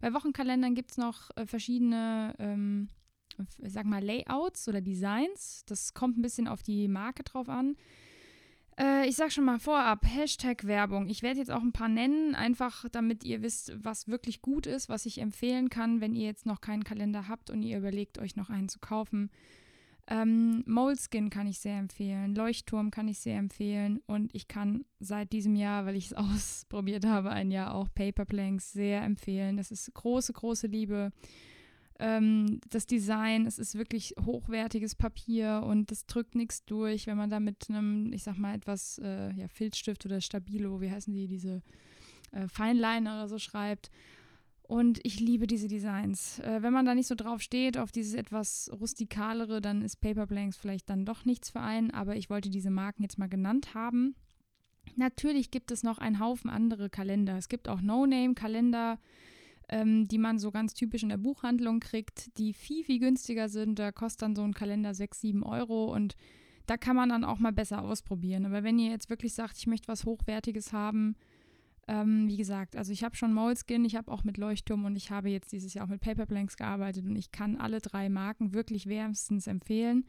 Bei 0.00 0.12
Wochenkalendern 0.12 0.74
gibt 0.74 0.90
es 0.90 0.96
noch 0.98 1.30
äh, 1.36 1.46
verschiedene, 1.46 2.34
ähm, 2.38 2.88
sag 3.62 3.86
mal, 3.86 4.02
Layouts 4.02 4.68
oder 4.68 4.80
Designs. 4.80 5.64
Das 5.66 5.94
kommt 5.94 6.18
ein 6.18 6.22
bisschen 6.22 6.48
auf 6.48 6.62
die 6.62 6.88
Marke 6.88 7.22
drauf 7.22 7.48
an. 7.48 7.76
Äh, 8.78 9.08
ich 9.08 9.16
sag 9.16 9.32
schon 9.32 9.44
mal 9.44 9.58
vorab, 9.58 10.04
Hashtag 10.04 10.66
Werbung. 10.66 11.08
Ich 11.08 11.22
werde 11.22 11.38
jetzt 11.38 11.50
auch 11.50 11.62
ein 11.62 11.72
paar 11.72 11.88
nennen, 11.88 12.34
einfach 12.34 12.86
damit 12.90 13.24
ihr 13.24 13.42
wisst, 13.42 13.72
was 13.82 14.08
wirklich 14.08 14.42
gut 14.42 14.66
ist, 14.66 14.88
was 14.88 15.06
ich 15.06 15.20
empfehlen 15.20 15.70
kann, 15.70 16.00
wenn 16.00 16.14
ihr 16.14 16.26
jetzt 16.26 16.46
noch 16.46 16.60
keinen 16.60 16.84
Kalender 16.84 17.28
habt 17.28 17.50
und 17.50 17.62
ihr 17.62 17.78
überlegt, 17.78 18.18
euch 18.18 18.36
noch 18.36 18.50
einen 18.50 18.68
zu 18.68 18.78
kaufen. 18.78 19.30
Ähm, 20.08 20.62
Moleskin 20.66 21.30
kann 21.30 21.48
ich 21.48 21.58
sehr 21.58 21.78
empfehlen, 21.78 22.36
Leuchtturm 22.36 22.92
kann 22.92 23.08
ich 23.08 23.18
sehr 23.18 23.38
empfehlen 23.38 24.00
und 24.06 24.32
ich 24.36 24.46
kann 24.46 24.84
seit 25.00 25.32
diesem 25.32 25.56
Jahr, 25.56 25.84
weil 25.84 25.96
ich 25.96 26.06
es 26.06 26.12
ausprobiert 26.14 27.04
habe, 27.04 27.30
ein 27.30 27.50
Jahr 27.50 27.74
auch 27.74 27.88
Paperplanks 27.92 28.72
sehr 28.72 29.02
empfehlen. 29.02 29.56
Das 29.56 29.70
ist 29.70 29.92
große, 29.94 30.32
große 30.32 30.68
Liebe. 30.68 31.12
Ähm, 31.98 32.60
das 32.68 32.86
Design, 32.86 33.46
es 33.46 33.58
ist 33.58 33.76
wirklich 33.76 34.14
hochwertiges 34.24 34.94
Papier 34.94 35.62
und 35.64 35.90
es 35.90 36.06
drückt 36.06 36.34
nichts 36.34 36.64
durch, 36.64 37.06
wenn 37.06 37.16
man 37.16 37.30
da 37.30 37.40
mit 37.40 37.70
einem, 37.70 38.12
ich 38.12 38.22
sag 38.22 38.36
mal, 38.36 38.54
etwas 38.54 38.98
äh, 39.02 39.32
ja, 39.32 39.48
Filzstift 39.48 40.04
oder 40.04 40.20
Stabilo, 40.20 40.80
wie 40.80 40.90
heißen 40.90 41.14
die, 41.14 41.26
diese 41.26 41.62
äh, 42.32 42.48
Feinliner 42.48 43.14
oder 43.14 43.28
so 43.28 43.38
schreibt. 43.38 43.90
Und 44.62 44.98
ich 45.04 45.20
liebe 45.20 45.46
diese 45.46 45.68
Designs. 45.68 46.40
Äh, 46.40 46.60
wenn 46.60 46.72
man 46.72 46.84
da 46.84 46.94
nicht 46.94 47.06
so 47.06 47.14
drauf 47.14 47.40
steht, 47.40 47.78
auf 47.78 47.92
dieses 47.92 48.14
etwas 48.14 48.70
rustikalere, 48.78 49.60
dann 49.60 49.82
ist 49.82 50.00
Paper 50.00 50.26
Blanks 50.26 50.56
vielleicht 50.56 50.90
dann 50.90 51.06
doch 51.06 51.24
nichts 51.24 51.50
für 51.50 51.60
einen. 51.60 51.92
Aber 51.92 52.16
ich 52.16 52.30
wollte 52.30 52.50
diese 52.50 52.70
Marken 52.70 53.02
jetzt 53.02 53.18
mal 53.18 53.28
genannt 53.28 53.74
haben. 53.74 54.16
Natürlich 54.96 55.50
gibt 55.50 55.70
es 55.70 55.82
noch 55.82 55.98
einen 55.98 56.20
Haufen 56.20 56.50
andere 56.50 56.90
Kalender. 56.90 57.36
Es 57.36 57.48
gibt 57.48 57.68
auch 57.68 57.80
No-Name-Kalender, 57.80 58.98
ähm, 59.68 60.06
die 60.08 60.18
man 60.18 60.38
so 60.38 60.50
ganz 60.50 60.74
typisch 60.74 61.02
in 61.02 61.08
der 61.08 61.16
Buchhandlung 61.16 61.80
kriegt, 61.80 62.36
die 62.38 62.52
viel, 62.52 62.84
viel 62.84 62.98
günstiger 62.98 63.48
sind. 63.48 63.78
Da 63.78 63.92
kostet 63.92 64.22
dann 64.22 64.36
so 64.36 64.42
ein 64.42 64.54
Kalender 64.54 64.94
6, 64.94 65.20
7 65.20 65.42
Euro 65.42 65.92
und 65.94 66.16
da 66.66 66.76
kann 66.76 66.96
man 66.96 67.08
dann 67.08 67.24
auch 67.24 67.38
mal 67.38 67.52
besser 67.52 67.82
ausprobieren. 67.82 68.46
Aber 68.46 68.64
wenn 68.64 68.78
ihr 68.78 68.90
jetzt 68.90 69.10
wirklich 69.10 69.34
sagt, 69.34 69.56
ich 69.58 69.66
möchte 69.66 69.88
was 69.88 70.04
Hochwertiges 70.04 70.72
haben, 70.72 71.16
ähm, 71.88 72.26
wie 72.26 72.36
gesagt, 72.36 72.76
also 72.76 72.92
ich 72.92 73.04
habe 73.04 73.14
schon 73.14 73.32
Moleskin, 73.32 73.84
ich 73.84 73.94
habe 73.94 74.10
auch 74.10 74.24
mit 74.24 74.38
Leuchtturm 74.38 74.84
und 74.84 74.96
ich 74.96 75.10
habe 75.10 75.30
jetzt 75.30 75.52
dieses 75.52 75.74
Jahr 75.74 75.84
auch 75.84 75.90
mit 75.90 76.00
Paperblanks 76.00 76.56
gearbeitet 76.56 77.04
und 77.06 77.14
ich 77.14 77.30
kann 77.30 77.56
alle 77.56 77.80
drei 77.80 78.08
Marken 78.08 78.52
wirklich 78.52 78.86
wärmstens 78.86 79.46
empfehlen. 79.46 80.04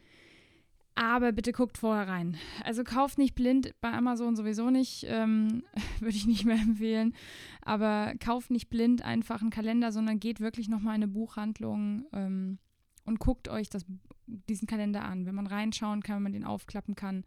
Aber 1.00 1.30
bitte 1.30 1.52
guckt 1.52 1.78
vorher 1.78 2.08
rein. 2.08 2.36
Also 2.64 2.82
kauft 2.82 3.18
nicht 3.18 3.36
blind, 3.36 3.72
bei 3.80 3.92
Amazon 3.92 4.34
sowieso 4.34 4.68
nicht, 4.70 5.06
ähm, 5.08 5.62
würde 6.00 6.16
ich 6.16 6.26
nicht 6.26 6.44
mehr 6.44 6.56
empfehlen. 6.56 7.14
Aber 7.62 8.14
kauft 8.18 8.50
nicht 8.50 8.68
blind 8.68 9.02
einfach 9.02 9.40
einen 9.40 9.50
Kalender, 9.50 9.92
sondern 9.92 10.18
geht 10.18 10.40
wirklich 10.40 10.68
nochmal 10.68 10.96
in 10.96 11.04
eine 11.04 11.12
Buchhandlung 11.12 12.04
ähm, 12.12 12.58
und 13.04 13.20
guckt 13.20 13.48
euch 13.48 13.70
das, 13.70 13.86
diesen 14.26 14.66
Kalender 14.66 15.04
an. 15.04 15.24
Wenn 15.24 15.36
man 15.36 15.46
reinschauen 15.46 16.02
kann, 16.02 16.16
wenn 16.16 16.24
man 16.24 16.32
den 16.32 16.44
aufklappen 16.44 16.96
kann, 16.96 17.22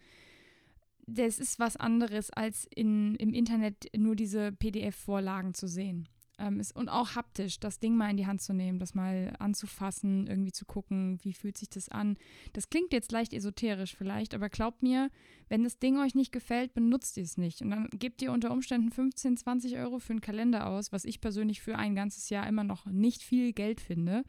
das 1.07 1.39
ist 1.39 1.57
was 1.57 1.77
anderes, 1.77 2.29
als 2.29 2.67
in, 2.75 3.15
im 3.15 3.33
Internet 3.33 3.85
nur 3.95 4.17
diese 4.17 4.51
PDF-Vorlagen 4.51 5.53
zu 5.53 5.67
sehen. 5.67 6.09
Ähm, 6.41 6.59
ist, 6.59 6.75
und 6.75 6.89
auch 6.89 7.13
haptisch, 7.15 7.59
das 7.59 7.79
Ding 7.79 7.95
mal 7.95 8.09
in 8.09 8.17
die 8.17 8.25
Hand 8.25 8.41
zu 8.41 8.51
nehmen, 8.51 8.79
das 8.79 8.95
mal 8.95 9.35
anzufassen, 9.37 10.25
irgendwie 10.25 10.51
zu 10.51 10.65
gucken, 10.65 11.19
wie 11.21 11.33
fühlt 11.33 11.55
sich 11.55 11.69
das 11.69 11.87
an. 11.87 12.17
Das 12.53 12.71
klingt 12.71 12.93
jetzt 12.93 13.11
leicht 13.11 13.31
esoterisch 13.31 13.95
vielleicht, 13.95 14.33
aber 14.33 14.49
glaubt 14.49 14.81
mir, 14.81 15.11
wenn 15.49 15.63
das 15.63 15.77
Ding 15.77 15.99
euch 15.99 16.15
nicht 16.15 16.31
gefällt, 16.31 16.73
benutzt 16.73 17.15
ihr 17.17 17.23
es 17.23 17.37
nicht. 17.37 17.61
Und 17.61 17.69
dann 17.69 17.89
gebt 17.91 18.23
ihr 18.23 18.31
unter 18.31 18.49
Umständen 18.49 18.89
15, 18.89 19.37
20 19.37 19.77
Euro 19.77 19.99
für 19.99 20.13
einen 20.13 20.21
Kalender 20.21 20.65
aus, 20.65 20.91
was 20.91 21.05
ich 21.05 21.21
persönlich 21.21 21.61
für 21.61 21.77
ein 21.77 21.93
ganzes 21.93 22.29
Jahr 22.29 22.47
immer 22.47 22.63
noch 22.63 22.87
nicht 22.87 23.21
viel 23.21 23.53
Geld 23.53 23.79
finde. 23.79 24.23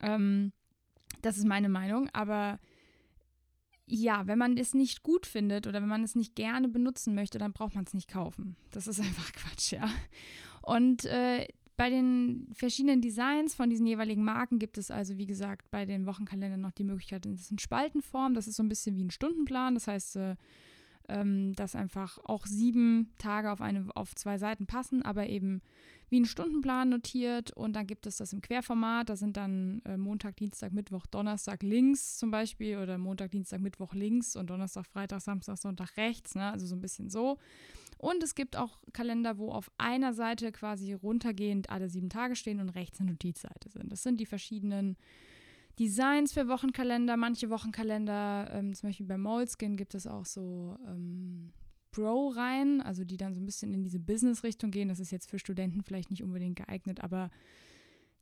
Ähm, 0.00 0.52
das 1.22 1.38
ist 1.38 1.46
meine 1.46 1.70
Meinung, 1.70 2.10
aber 2.12 2.58
ja, 3.86 4.26
wenn 4.26 4.38
man 4.38 4.58
es 4.58 4.74
nicht 4.74 5.02
gut 5.02 5.24
findet 5.24 5.66
oder 5.66 5.80
wenn 5.80 5.88
man 5.88 6.04
es 6.04 6.14
nicht 6.14 6.34
gerne 6.34 6.68
benutzen 6.68 7.14
möchte, 7.14 7.38
dann 7.38 7.52
braucht 7.54 7.74
man 7.74 7.84
es 7.84 7.94
nicht 7.94 8.08
kaufen. 8.08 8.56
Das 8.70 8.86
ist 8.86 9.00
einfach 9.00 9.32
Quatsch, 9.32 9.72
ja. 9.72 9.88
Und 10.62 11.04
äh, 11.04 11.46
bei 11.76 11.90
den 11.90 12.48
verschiedenen 12.52 13.00
Designs 13.00 13.54
von 13.54 13.70
diesen 13.70 13.86
jeweiligen 13.86 14.24
Marken 14.24 14.58
gibt 14.58 14.78
es 14.78 14.90
also, 14.90 15.16
wie 15.18 15.26
gesagt, 15.26 15.70
bei 15.70 15.84
den 15.84 16.06
Wochenkalendern 16.06 16.60
noch 16.60 16.72
die 16.72 16.84
Möglichkeit, 16.84 17.26
das 17.26 17.50
in 17.50 17.58
Spaltenform, 17.58 18.34
das 18.34 18.46
ist 18.46 18.56
so 18.56 18.62
ein 18.62 18.68
bisschen 18.68 18.96
wie 18.96 19.04
ein 19.04 19.10
Stundenplan. 19.10 19.74
Das 19.74 19.88
heißt, 19.88 20.16
äh, 20.16 20.36
ähm, 21.08 21.54
dass 21.54 21.74
einfach 21.74 22.18
auch 22.24 22.46
sieben 22.46 23.12
Tage 23.18 23.50
auf, 23.50 23.60
eine, 23.60 23.86
auf 23.94 24.14
zwei 24.14 24.38
Seiten 24.38 24.66
passen, 24.66 25.02
aber 25.02 25.26
eben 25.26 25.60
wie 26.08 26.20
ein 26.20 26.26
Stundenplan 26.26 26.90
notiert 26.90 27.52
und 27.52 27.74
dann 27.74 27.86
gibt 27.86 28.06
es 28.06 28.18
das 28.18 28.32
im 28.32 28.42
Querformat. 28.42 29.08
Da 29.08 29.16
sind 29.16 29.36
dann 29.36 29.80
äh, 29.86 29.96
Montag, 29.96 30.36
Dienstag, 30.36 30.72
Mittwoch, 30.72 31.06
Donnerstag 31.06 31.62
links 31.62 32.18
zum 32.18 32.30
Beispiel 32.30 32.76
oder 32.76 32.98
Montag, 32.98 33.30
Dienstag, 33.30 33.60
Mittwoch 33.60 33.94
links 33.94 34.36
und 34.36 34.50
Donnerstag, 34.50 34.86
Freitag, 34.86 35.22
Samstag, 35.22 35.56
Sonntag 35.56 35.96
rechts. 35.96 36.34
Ne? 36.34 36.52
Also 36.52 36.66
so 36.66 36.76
ein 36.76 36.80
bisschen 36.80 37.08
so. 37.08 37.38
Und 38.02 38.20
es 38.24 38.34
gibt 38.34 38.56
auch 38.56 38.80
Kalender, 38.92 39.38
wo 39.38 39.52
auf 39.52 39.70
einer 39.78 40.12
Seite 40.12 40.50
quasi 40.50 40.92
runtergehend 40.92 41.70
alle 41.70 41.88
sieben 41.88 42.10
Tage 42.10 42.34
stehen 42.34 42.58
und 42.58 42.70
rechts 42.70 42.98
eine 42.98 43.12
Notizseite 43.12 43.68
sind. 43.68 43.92
Das 43.92 44.02
sind 44.02 44.18
die 44.18 44.26
verschiedenen 44.26 44.96
Designs 45.78 46.32
für 46.32 46.48
Wochenkalender. 46.48 47.16
Manche 47.16 47.48
Wochenkalender, 47.48 48.50
ähm, 48.54 48.74
zum 48.74 48.88
Beispiel 48.88 49.06
bei 49.06 49.18
Moleskin 49.18 49.76
gibt 49.76 49.94
es 49.94 50.08
auch 50.08 50.26
so 50.26 50.76
ähm, 50.88 51.52
Bro 51.92 52.30
rein, 52.30 52.80
also 52.80 53.04
die 53.04 53.16
dann 53.16 53.34
so 53.34 53.40
ein 53.40 53.46
bisschen 53.46 53.72
in 53.72 53.84
diese 53.84 54.00
Business-Richtung 54.00 54.72
gehen. 54.72 54.88
Das 54.88 54.98
ist 54.98 55.12
jetzt 55.12 55.30
für 55.30 55.38
Studenten 55.38 55.84
vielleicht 55.84 56.10
nicht 56.10 56.24
unbedingt 56.24 56.56
geeignet, 56.56 57.04
aber 57.04 57.30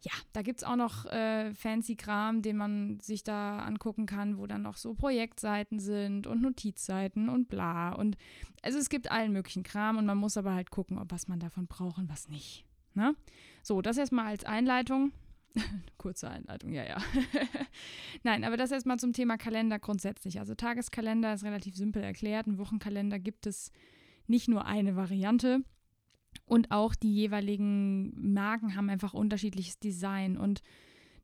ja, 0.02 0.12
da 0.32 0.42
gibt 0.42 0.60
es 0.60 0.64
auch 0.64 0.76
noch 0.76 1.04
äh, 1.06 1.52
fancy 1.54 1.96
Kram, 1.96 2.42
den 2.42 2.56
man 2.56 3.00
sich 3.00 3.22
da 3.22 3.58
angucken 3.58 4.06
kann, 4.06 4.38
wo 4.38 4.46
dann 4.46 4.62
noch 4.62 4.76
so 4.76 4.94
Projektseiten 4.94 5.78
sind 5.78 6.26
und 6.26 6.40
Notizseiten 6.40 7.28
und 7.28 7.48
bla. 7.48 7.92
Und 7.92 8.16
also 8.62 8.78
es 8.78 8.88
gibt 8.88 9.10
allen 9.10 9.32
möglichen 9.32 9.62
Kram 9.62 9.98
und 9.98 10.06
man 10.06 10.16
muss 10.18 10.36
aber 10.36 10.54
halt 10.54 10.70
gucken, 10.70 10.98
ob 10.98 11.12
was 11.12 11.28
man 11.28 11.38
davon 11.38 11.66
braucht 11.66 11.98
und 11.98 12.08
was 12.08 12.28
nicht. 12.28 12.64
Ne? 12.94 13.14
So, 13.62 13.82
das 13.82 13.98
erstmal 13.98 14.26
als 14.26 14.44
Einleitung. 14.44 15.12
Kurze 15.98 16.30
Einleitung, 16.30 16.72
ja, 16.72 16.84
ja. 16.84 16.98
Nein, 18.22 18.44
aber 18.44 18.56
das 18.56 18.70
erstmal 18.70 18.98
zum 18.98 19.12
Thema 19.12 19.36
Kalender 19.36 19.78
grundsätzlich. 19.78 20.38
Also 20.38 20.54
Tageskalender 20.54 21.34
ist 21.34 21.44
relativ 21.44 21.76
simpel 21.76 22.02
erklärt. 22.02 22.46
Ein 22.46 22.58
Wochenkalender 22.58 23.18
gibt 23.18 23.46
es 23.46 23.70
nicht 24.26 24.48
nur 24.48 24.64
eine 24.64 24.96
Variante. 24.96 25.62
Und 26.50 26.72
auch 26.72 26.96
die 26.96 27.14
jeweiligen 27.14 28.12
Marken 28.34 28.74
haben 28.74 28.90
einfach 28.90 29.14
unterschiedliches 29.14 29.78
Design. 29.78 30.36
Und 30.36 30.62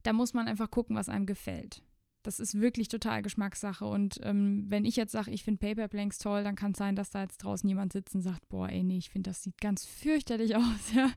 da 0.04 0.12
muss 0.12 0.35
man 0.35 0.47
einfach 0.47 0.71
gucken, 0.71 0.95
was 0.95 1.09
einem 1.09 1.26
gefällt. 1.26 1.83
Das 2.23 2.38
ist 2.38 2.61
wirklich 2.61 2.87
total 2.87 3.23
Geschmackssache. 3.23 3.85
Und 3.85 4.21
ähm, 4.23 4.66
wenn 4.68 4.85
ich 4.85 4.95
jetzt 4.95 5.11
sage, 5.11 5.33
ich 5.33 5.42
finde 5.42 5.59
Paper 5.59 5.88
Blanks 5.88 6.18
toll, 6.18 6.45
dann 6.45 6.54
kann 6.54 6.71
es 6.71 6.78
sein, 6.78 6.95
dass 6.95 7.11
da 7.11 7.23
jetzt 7.23 7.38
draußen 7.38 7.68
jemand 7.68 7.92
sitzt 7.92 8.14
und 8.14 8.23
sagt, 8.23 8.49
boah, 8.49 8.68
ey, 8.68 8.85
nee, 8.85 8.99
ich 8.99 9.11
finde, 9.11 9.30
das 9.30 9.42
sieht 9.42 9.61
ganz 9.61 9.85
fürchterlich 9.85 10.54
aus. 10.56 10.92
Ja? 10.95 11.11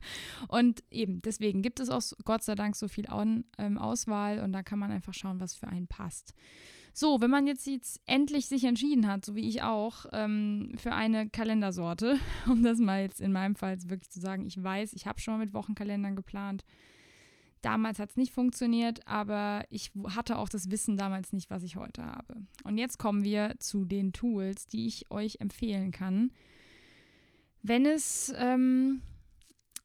Und 0.48 0.82
eben, 0.90 1.22
deswegen 1.22 1.62
gibt 1.62 1.78
es 1.78 1.88
auch 1.88 2.02
Gott 2.24 2.42
sei 2.42 2.56
Dank 2.56 2.74
so 2.74 2.88
viel 2.88 3.06
An, 3.06 3.44
ähm, 3.58 3.78
Auswahl 3.78 4.40
und 4.40 4.50
da 4.50 4.64
kann 4.64 4.80
man 4.80 4.90
einfach 4.90 5.14
schauen, 5.14 5.38
was 5.38 5.54
für 5.54 5.68
einen 5.68 5.86
passt. 5.86 6.34
So, 6.92 7.20
wenn 7.20 7.30
man 7.30 7.46
jetzt, 7.46 7.66
jetzt 7.66 8.00
endlich 8.06 8.46
sich 8.46 8.64
entschieden 8.64 9.06
hat, 9.06 9.24
so 9.24 9.34
wie 9.34 9.48
ich 9.48 9.62
auch, 9.62 10.06
ähm, 10.12 10.72
für 10.76 10.92
eine 10.92 11.28
Kalendersorte, 11.28 12.18
um 12.46 12.62
das 12.62 12.78
mal 12.78 13.02
jetzt 13.02 13.20
in 13.20 13.32
meinem 13.32 13.54
Fall 13.54 13.78
wirklich 13.86 14.10
zu 14.10 14.20
sagen, 14.20 14.44
ich 14.46 14.62
weiß, 14.62 14.92
ich 14.92 15.06
habe 15.06 15.20
schon 15.20 15.34
mal 15.34 15.44
mit 15.44 15.54
Wochenkalendern 15.54 16.16
geplant, 16.16 16.64
Damals 17.62 17.98
hat 17.98 18.10
es 18.10 18.16
nicht 18.16 18.32
funktioniert, 18.32 19.06
aber 19.06 19.64
ich 19.68 19.92
hatte 20.08 20.38
auch 20.38 20.48
das 20.48 20.70
Wissen 20.70 20.96
damals 20.96 21.32
nicht, 21.32 21.50
was 21.50 21.62
ich 21.62 21.76
heute 21.76 22.04
habe. 22.04 22.36
Und 22.64 22.78
jetzt 22.78 22.98
kommen 22.98 23.22
wir 23.22 23.54
zu 23.58 23.84
den 23.84 24.12
Tools, 24.12 24.66
die 24.66 24.86
ich 24.86 25.10
euch 25.10 25.40
empfehlen 25.40 25.90
kann. 25.90 26.32
Wenn 27.62 27.84
es 27.84 28.32
ähm, 28.38 29.02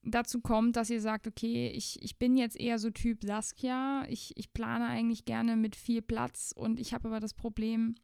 dazu 0.06 0.40
kommt, 0.40 0.76
dass 0.76 0.90
ihr 0.90 1.02
sagt, 1.02 1.28
okay, 1.28 1.70
ich, 1.70 2.02
ich 2.02 2.18
bin 2.18 2.38
jetzt 2.38 2.60
eher 2.60 2.80
so 2.80 2.90
Typ 2.92 3.24
Saskia, 3.24 4.06
ich, 4.08 4.38
ich 4.38 4.54
plane 4.54 4.86
eigentlich 4.86 5.26
gerne 5.26 5.56
mit 5.56 5.76
viel 5.76 6.02
Platz 6.02 6.54
und 6.56 6.80
ich 6.80 6.94
habe 6.94 7.08
aber 7.08 7.20
das 7.20 7.34
Problem, 7.34 7.96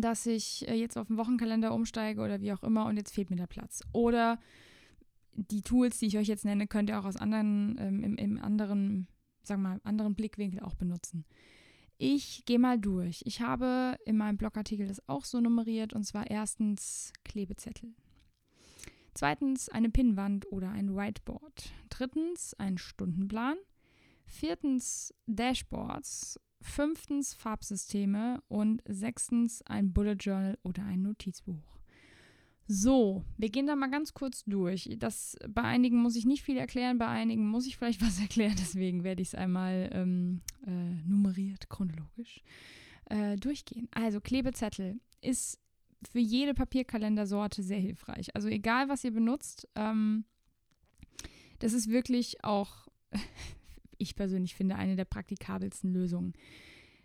dass 0.00 0.26
ich 0.26 0.68
äh, 0.68 0.74
jetzt 0.74 0.98
auf 0.98 1.06
den 1.06 1.16
Wochenkalender 1.16 1.72
umsteige 1.72 2.20
oder 2.20 2.40
wie 2.40 2.52
auch 2.52 2.62
immer 2.62 2.86
und 2.86 2.96
jetzt 2.96 3.12
fehlt 3.12 3.30
mir 3.30 3.36
der 3.36 3.46
Platz. 3.46 3.82
Oder 3.92 4.38
die 5.32 5.62
Tools, 5.62 5.98
die 5.98 6.06
ich 6.06 6.18
euch 6.18 6.28
jetzt 6.28 6.44
nenne, 6.44 6.66
könnt 6.66 6.88
ihr 6.88 6.98
auch 6.98 7.04
aus 7.04 7.16
anderen, 7.16 7.76
ähm, 7.78 8.02
im, 8.02 8.16
im 8.16 8.38
anderen, 8.38 9.08
sagen 9.42 9.62
wir 9.62 9.70
mal, 9.70 9.80
anderen 9.84 10.14
Blickwinkel 10.14 10.60
auch 10.60 10.74
benutzen. 10.74 11.24
Ich 11.96 12.44
gehe 12.44 12.58
mal 12.58 12.78
durch. 12.78 13.22
Ich 13.24 13.40
habe 13.40 13.96
in 14.04 14.16
meinem 14.16 14.36
Blogartikel 14.36 14.86
das 14.86 15.08
auch 15.08 15.24
so 15.24 15.40
nummeriert 15.40 15.92
und 15.92 16.04
zwar 16.04 16.28
erstens 16.28 17.12
Klebezettel. 17.24 17.94
Zweitens 19.14 19.68
eine 19.68 19.90
Pinnwand 19.90 20.50
oder 20.50 20.70
ein 20.70 20.94
Whiteboard. 20.94 21.72
Drittens 21.88 22.54
ein 22.54 22.78
Stundenplan. 22.78 23.56
Viertens 24.26 25.14
Dashboards. 25.26 26.40
Fünftens 26.60 27.34
Farbsysteme 27.34 28.42
und 28.48 28.82
sechstens 28.88 29.62
ein 29.62 29.92
Bullet 29.92 30.14
Journal 30.14 30.58
oder 30.62 30.82
ein 30.84 31.02
Notizbuch. 31.02 31.74
So, 32.66 33.22
wir 33.36 33.50
gehen 33.50 33.66
da 33.66 33.76
mal 33.76 33.90
ganz 33.90 34.14
kurz 34.14 34.42
durch. 34.44 34.88
Das, 34.98 35.36
bei 35.46 35.62
einigen 35.62 35.98
muss 35.98 36.16
ich 36.16 36.24
nicht 36.24 36.42
viel 36.42 36.56
erklären, 36.56 36.96
bei 36.96 37.06
einigen 37.06 37.46
muss 37.46 37.66
ich 37.66 37.76
vielleicht 37.76 38.00
was 38.06 38.18
erklären, 38.18 38.56
deswegen 38.58 39.04
werde 39.04 39.20
ich 39.20 39.28
es 39.28 39.34
einmal 39.34 39.90
ähm, 39.92 40.40
äh, 40.66 40.70
nummeriert, 41.06 41.68
chronologisch 41.68 42.42
äh, 43.10 43.36
durchgehen. 43.36 43.88
Also 43.92 44.20
Klebezettel 44.20 44.98
ist 45.20 45.60
für 46.08 46.18
jede 46.18 46.54
Papierkalendersorte 46.54 47.62
sehr 47.62 47.78
hilfreich. 47.78 48.34
Also 48.34 48.48
egal, 48.48 48.88
was 48.88 49.04
ihr 49.04 49.12
benutzt, 49.12 49.68
ähm, 49.74 50.24
das 51.58 51.72
ist 51.72 51.88
wirklich 51.88 52.44
auch, 52.44 52.88
ich 53.98 54.16
persönlich 54.16 54.54
finde, 54.54 54.76
eine 54.76 54.96
der 54.96 55.04
praktikabelsten 55.04 55.92
Lösungen. 55.92 56.34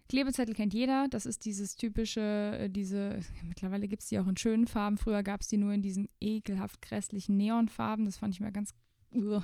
Klebezettel 0.10 0.56
kennt 0.56 0.74
jeder. 0.74 1.08
Das 1.08 1.28
ist 1.28 1.46
dieses 1.46 1.76
typische, 1.76 2.58
äh, 2.60 2.70
diese, 2.70 3.20
mittlerweile 3.48 3.88
gibt 3.88 4.02
es 4.02 4.10
die 4.10 4.20
auch 4.20 4.28
in 4.28 4.38
schönen 4.38 4.68
Farben. 4.68 4.98
Früher 4.98 5.24
gab 5.24 5.42
es 5.42 5.48
die 5.48 5.58
nur 5.58 5.72
in 5.72 5.82
diesen 5.82 6.10
ekelhaft 6.20 6.82
grässlichen 6.82 7.38
Neonfarben. 7.38 8.06
Das 8.06 8.18
fand 8.18 8.34
ich 8.34 8.42
mal 8.42 8.52
ganz. 8.52 8.74
Uh. 9.14 9.42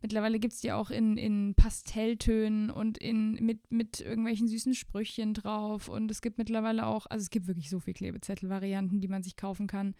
Mittlerweile 0.00 0.38
gibt 0.38 0.54
es 0.54 0.60
die 0.60 0.70
auch 0.70 0.90
in, 0.90 1.16
in 1.16 1.54
Pastelltönen 1.54 2.70
und 2.70 2.98
in, 2.98 3.34
mit, 3.44 3.70
mit 3.70 4.00
irgendwelchen 4.00 4.46
süßen 4.46 4.74
Sprüchen 4.74 5.34
drauf. 5.34 5.88
Und 5.88 6.10
es 6.10 6.22
gibt 6.22 6.38
mittlerweile 6.38 6.86
auch, 6.86 7.06
also 7.06 7.22
es 7.22 7.30
gibt 7.30 7.48
wirklich 7.48 7.68
so 7.68 7.80
viele 7.80 7.94
Klebezettel-Varianten, 7.94 9.00
die 9.00 9.08
man 9.08 9.22
sich 9.22 9.36
kaufen 9.36 9.66
kann. 9.66 9.94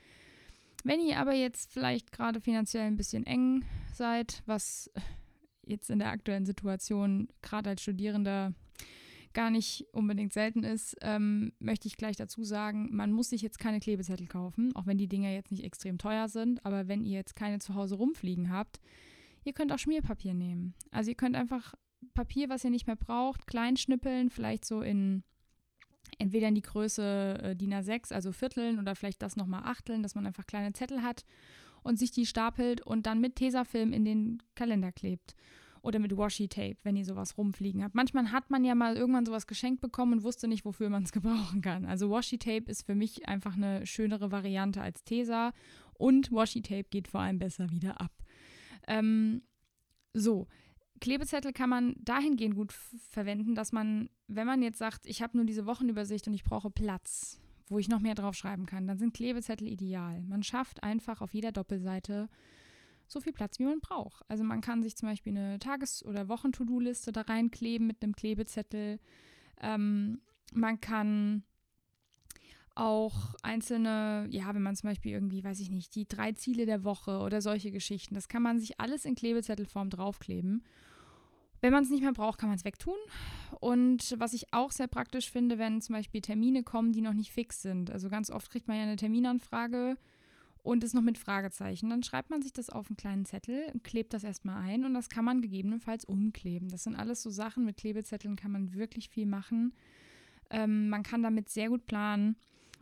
Wenn 0.85 1.01
ihr 1.01 1.19
aber 1.19 1.35
jetzt 1.35 1.73
vielleicht 1.73 2.13
gerade 2.13 2.41
finanziell 2.41 2.85
ein 2.85 2.97
bisschen 2.97 3.27
eng 3.27 3.65
seid, 3.93 4.43
was 4.47 4.91
jetzt 5.67 5.91
in 5.91 5.99
der 5.99 6.11
aktuellen 6.11 6.47
Situation 6.47 7.29
gerade 7.43 7.71
als 7.71 7.83
Studierender 7.83 8.55
gar 9.39 9.51
nicht 9.51 9.87
unbedingt 9.93 10.33
selten 10.33 10.65
ist, 10.65 10.97
ähm, 11.01 11.53
möchte 11.61 11.87
ich 11.87 11.97
gleich 11.97 12.17
dazu 12.17 12.43
sagen, 12.43 12.89
man 12.91 13.13
muss 13.13 13.31
sich 13.31 13.41
jetzt 13.41 13.61
keine 13.61 13.79
Klebezettel 13.79 14.27
kaufen, 14.27 14.75
auch 14.75 14.87
wenn 14.87 14.99
die 14.99 15.07
Dinger 15.07 15.31
jetzt 15.31 15.53
nicht 15.53 15.63
extrem 15.63 15.97
teuer 15.97 16.29
sind. 16.29 16.67
Aber 16.67 16.89
wenn 16.89 17.05
ihr 17.05 17.19
jetzt 17.19 17.37
keine 17.37 17.61
zu 17.61 17.77
Hause 17.77 17.95
rumfliegen 17.95 18.51
habt, 18.51 18.81
ihr 19.45 19.53
könnt 19.53 19.73
auch 19.73 19.79
Schmierpapier 19.79 20.35
nehmen. 20.35 20.75
Also 20.91 21.11
ihr 21.11 21.15
könnt 21.15 21.37
einfach 21.37 21.77
Papier, 22.15 22.49
was 22.49 22.65
ihr 22.65 22.71
nicht 22.71 22.89
mehr 22.89 22.97
braucht, 22.97 23.47
klein 23.47 23.77
schnippeln, 23.77 24.29
vielleicht 24.29 24.65
so 24.65 24.83
in 24.83 25.23
entweder 26.19 26.49
in 26.49 26.57
die 26.57 26.63
Größe 26.63 27.39
äh, 27.41 27.55
DIN 27.55 27.75
A6, 27.75 28.13
also 28.13 28.33
Vierteln 28.33 28.81
oder 28.81 28.97
vielleicht 28.97 29.23
das 29.23 29.37
nochmal 29.37 29.63
Achteln, 29.67 30.03
dass 30.03 30.17
man 30.17 30.27
einfach 30.27 30.49
kleine 30.49 30.73
Zettel 30.73 31.03
hat 31.03 31.25
und 31.85 31.97
sich 31.97 32.11
die 32.11 32.27
stapelt 32.27 32.81
und 32.81 33.07
dann 33.07 33.21
mit 33.21 33.37
Tesafilm 33.37 33.93
in 33.93 34.05
den 34.05 34.43
Kalender 34.57 34.91
klebt. 34.91 35.37
Oder 35.89 36.01
mit 36.01 36.15
Washi-Tape, 36.15 36.77
wenn 36.83 36.97
ihr 36.97 37.07
sowas 37.07 37.39
rumfliegen 37.39 37.83
habt. 37.83 37.95
Manchmal 37.95 38.31
hat 38.31 38.51
man 38.51 38.63
ja 38.63 38.75
mal 38.75 38.95
irgendwann 38.95 39.25
sowas 39.25 39.47
geschenkt 39.47 39.81
bekommen 39.81 40.13
und 40.13 40.23
wusste 40.23 40.47
nicht, 40.47 40.67
wofür 40.67 40.91
man 40.91 41.05
es 41.05 41.13
gebrauchen 41.13 41.63
kann. 41.63 41.87
Also 41.87 42.11
Washi-Tape 42.11 42.71
ist 42.71 42.83
für 42.83 42.95
mich 42.95 43.27
einfach 43.27 43.57
eine 43.57 43.87
schönere 43.87 44.31
Variante 44.31 44.83
als 44.83 45.03
Tesa 45.05 45.55
und 45.95 46.31
Washi-Tape 46.31 46.89
geht 46.91 47.09
vor 47.09 47.21
allem 47.21 47.39
besser 47.39 47.71
wieder 47.71 48.03
ab. 48.03 48.13
Ähm, 48.87 49.41
so, 50.13 50.47
Klebezettel 51.01 51.55
kann 51.55 51.71
man 51.71 51.95
dahingehend 52.01 52.55
gut 52.55 52.73
verwenden, 52.73 53.55
dass 53.55 53.73
man, 53.73 54.11
wenn 54.27 54.47
man 54.47 54.61
jetzt 54.61 54.79
sagt, 54.79 55.07
ich 55.07 55.23
habe 55.23 55.39
nur 55.39 55.47
diese 55.47 55.65
Wochenübersicht 55.65 56.27
und 56.29 56.35
ich 56.35 56.45
brauche 56.45 56.71
Platz, 56.71 57.41
wo 57.69 57.79
ich 57.79 57.89
noch 57.89 58.01
mehr 58.01 58.15
draufschreiben 58.15 58.67
kann, 58.67 58.87
dann 58.87 58.99
sind 58.99 59.15
Klebezettel 59.15 59.69
ideal. 59.69 60.23
Man 60.25 60.43
schafft 60.43 60.83
einfach 60.83 61.23
auf 61.23 61.33
jeder 61.33 61.51
Doppelseite 61.51 62.29
so 63.09 63.21
viel 63.21 63.33
Platz, 63.33 63.59
wie 63.59 63.65
man 63.65 63.81
braucht. 63.81 64.25
Also 64.29 64.45
man 64.45 64.61
kann 64.61 64.83
sich 64.83 64.97
zum 64.97 65.09
Beispiel 65.09 65.37
eine 65.37 65.59
Tages- 65.59 66.05
oder 66.05 66.29
Wochen-To-Do-Liste 66.29 67.13
da 67.13 67.23
reinkleben 67.23 67.87
mit 67.87 68.03
einem 68.03 68.15
Klebezettel. 68.15 69.01
Ähm, 69.61 70.21
man 70.53 70.81
kann 70.81 71.43
auch 72.75 73.35
einzelne, 73.43 74.29
ja, 74.31 74.55
wenn 74.55 74.63
man 74.63 74.77
zum 74.77 74.91
Beispiel 74.91 75.13
irgendwie, 75.13 75.43
weiß 75.43 75.59
ich 75.61 75.71
nicht, 75.71 75.95
die 75.95 76.07
drei 76.07 76.33
Ziele 76.33 76.65
der 76.65 76.85
Woche 76.85 77.19
oder 77.19 77.43
solche 77.43 77.73
Geschichten, 77.73 78.15
das 78.15 78.29
kann 78.29 78.43
man 78.43 78.61
sich 78.61 78.79
alles 78.79 79.05
in 79.05 79.17
Klebezettelform 79.17 79.91
draufkleben. 79.91 80.63
Wenn 81.61 81.73
man 81.73 81.83
es 81.83 81.91
nicht 81.91 82.03
mehr 82.03 82.13
braucht, 82.13 82.39
kann 82.39 82.49
man 82.49 82.57
es 82.57 82.65
wegtun. 82.65 82.95
Und 83.59 84.15
was 84.19 84.33
ich 84.33 84.53
auch 84.53 84.71
sehr 84.71 84.87
praktisch 84.87 85.31
finde, 85.31 85.59
wenn 85.59 85.81
zum 85.81 85.97
Beispiel 85.97 86.21
Termine 86.21 86.63
kommen, 86.63 86.93
die 86.93 87.01
noch 87.01 87.15
nicht 87.15 87.33
fix 87.33 87.63
sind. 87.63 87.91
Also 87.91 88.09
ganz 88.09 88.31
oft 88.31 88.49
kriegt 88.51 88.69
man 88.69 88.77
ja 88.77 88.85
eine 88.85 88.95
Terminanfrage 88.95 89.97
und 90.63 90.85
ist 90.85 90.95
noch 90.95 91.03
mit 91.03 91.19
Fragezeichen. 91.19 91.91
Dann 91.91 92.03
schreibt 92.03 92.31
man 92.31 92.43
sich 92.43 92.53
das 92.53 92.71
auf 92.71 92.89
einen 92.89 92.97
kleinen 92.97 93.25
Zettel, 93.25 93.73
klebt 93.83 94.13
das 94.13 94.25
erstmal 94.25 94.63
ein 94.63 94.85
und 94.85 94.95
das 94.95 95.09
kann 95.09 95.25
man 95.25 95.43
gegebenenfalls 95.43 96.05
umkleben. 96.05 96.69
Das 96.69 96.85
sind 96.85 96.97
alles 96.97 97.23
so 97.23 97.31
Sachen, 97.31 97.65
mit 97.65 97.77
Klebezetteln 97.77 98.37
kann 98.37 98.53
man 98.53 98.75
wirklich 98.75 99.09
viel 99.09 99.27
machen. 99.27 99.75
Ähm, 100.51 100.89
man 100.89 101.03
kann 101.03 101.23
damit 101.23 101.49
sehr 101.49 101.69
gut 101.69 101.87
planen 101.87 102.37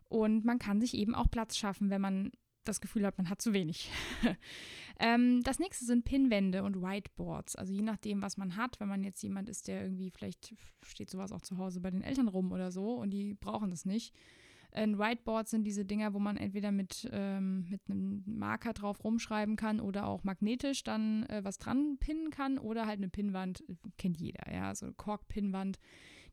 und 0.09 0.45
man 0.45 0.59
kann 0.59 0.81
sich 0.81 0.94
eben 0.94 1.14
auch 1.14 1.31
Platz 1.31 1.57
schaffen, 1.57 1.90
wenn 1.90 2.00
man 2.00 2.33
das 2.64 2.81
Gefühl 2.81 3.07
hat, 3.07 3.18
man 3.18 3.29
hat 3.31 3.40
zu 3.40 3.53
wenig. 3.53 3.90
ähm, 4.98 5.42
das 5.42 5.59
nächste 5.59 5.85
sind 5.85 6.05
Pinwände 6.05 6.62
und 6.62 6.83
Whiteboards. 6.83 7.57
Also 7.57 7.72
je 7.72 7.83
nachdem, 7.83 8.22
was 8.22 8.37
man 8.37 8.57
hat, 8.57 8.81
wenn 8.81 8.88
man 8.88 9.05
jetzt 9.05 9.22
jemand 9.22 9.48
ist, 9.48 9.68
der 9.68 9.83
irgendwie, 9.83 10.11
vielleicht 10.11 10.55
steht 10.83 11.11
sowas 11.11 11.33
auch 11.33 11.42
zu 11.42 11.59
Hause 11.59 11.81
bei 11.81 11.90
den 11.90 12.03
Eltern 12.03 12.29
rum 12.29 12.53
oder 12.53 12.70
so 12.70 12.94
und 12.94 13.11
die 13.11 13.35
brauchen 13.35 13.70
das 13.70 13.85
nicht. 13.85 14.14
Ein 14.72 14.98
Whiteboard 14.98 15.48
sind 15.48 15.64
diese 15.64 15.85
Dinger, 15.85 16.14
wo 16.14 16.18
man 16.18 16.37
entweder 16.37 16.72
mit, 16.72 17.09
ähm, 17.12 17.66
mit 17.68 17.81
einem 17.88 18.22
Marker 18.26 18.72
drauf 18.72 19.02
rumschreiben 19.05 19.57
kann 19.57 19.81
oder 19.81 20.07
auch 20.07 20.24
magnetisch 20.24 20.83
dann 20.83 21.24
äh, 21.26 21.42
was 21.42 21.59
dran 21.59 21.96
pinnen 21.98 22.31
kann 22.31 22.59
oder 22.59 22.87
halt 22.87 22.98
eine 22.98 23.09
Pinnwand, 23.09 23.64
kennt 23.98 24.18
jeder, 24.18 24.52
ja, 24.52 24.74
so 24.74 24.87
eine 24.87 24.94
Kork-Pinnwand 24.94 25.79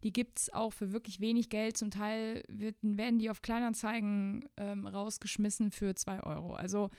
die 0.04 0.12
gibt 0.12 0.40
es 0.40 0.54
auch 0.54 0.74
für 0.74 0.92
wirklich 0.92 1.20
wenig 1.22 1.50
Geld. 1.50 1.78
Zum 1.78 1.90
Teil 1.90 2.44
wird, 2.50 2.76
werden 2.82 3.20
die 3.20 3.30
auf 3.30 3.42
Kleinanzeigen 3.42 4.50
ähm, 4.58 4.86
rausgeschmissen 4.86 5.72
für 5.72 5.96
2 5.96 6.24
Euro. 6.24 6.54
Also 6.54 6.90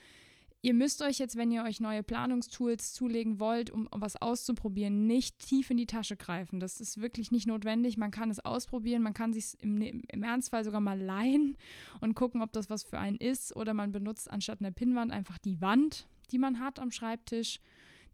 ihr 0.65 0.73
müsst 0.73 1.03
euch 1.03 1.19
jetzt, 1.19 1.35
wenn 1.35 1.51
ihr 1.51 1.63
euch 1.63 1.79
neue 1.79 2.01
Planungstools 2.01 2.91
zulegen 2.91 3.39
wollt, 3.39 3.69
um 3.69 3.87
was 3.91 4.19
auszuprobieren, 4.19 5.05
nicht 5.05 5.37
tief 5.37 5.69
in 5.69 5.77
die 5.77 5.85
Tasche 5.85 6.17
greifen. 6.17 6.59
Das 6.59 6.81
ist 6.81 6.99
wirklich 6.99 7.31
nicht 7.31 7.45
notwendig. 7.45 7.97
Man 7.97 8.09
kann 8.09 8.31
es 8.31 8.43
ausprobieren, 8.43 9.03
man 9.03 9.13
kann 9.13 9.31
sich 9.31 9.53
im, 9.61 9.79
im 9.79 10.23
Ernstfall 10.23 10.63
sogar 10.63 10.81
mal 10.81 10.99
leihen 10.99 11.55
und 12.01 12.15
gucken, 12.15 12.41
ob 12.41 12.51
das 12.51 12.71
was 12.71 12.81
für 12.81 12.97
einen 12.97 13.17
ist. 13.17 13.55
Oder 13.55 13.75
man 13.75 13.91
benutzt 13.91 14.29
anstatt 14.31 14.59
einer 14.59 14.71
Pinnwand 14.71 15.11
einfach 15.11 15.37
die 15.37 15.61
Wand, 15.61 16.07
die 16.31 16.39
man 16.39 16.59
hat 16.59 16.79
am 16.79 16.89
Schreibtisch. 16.89 17.59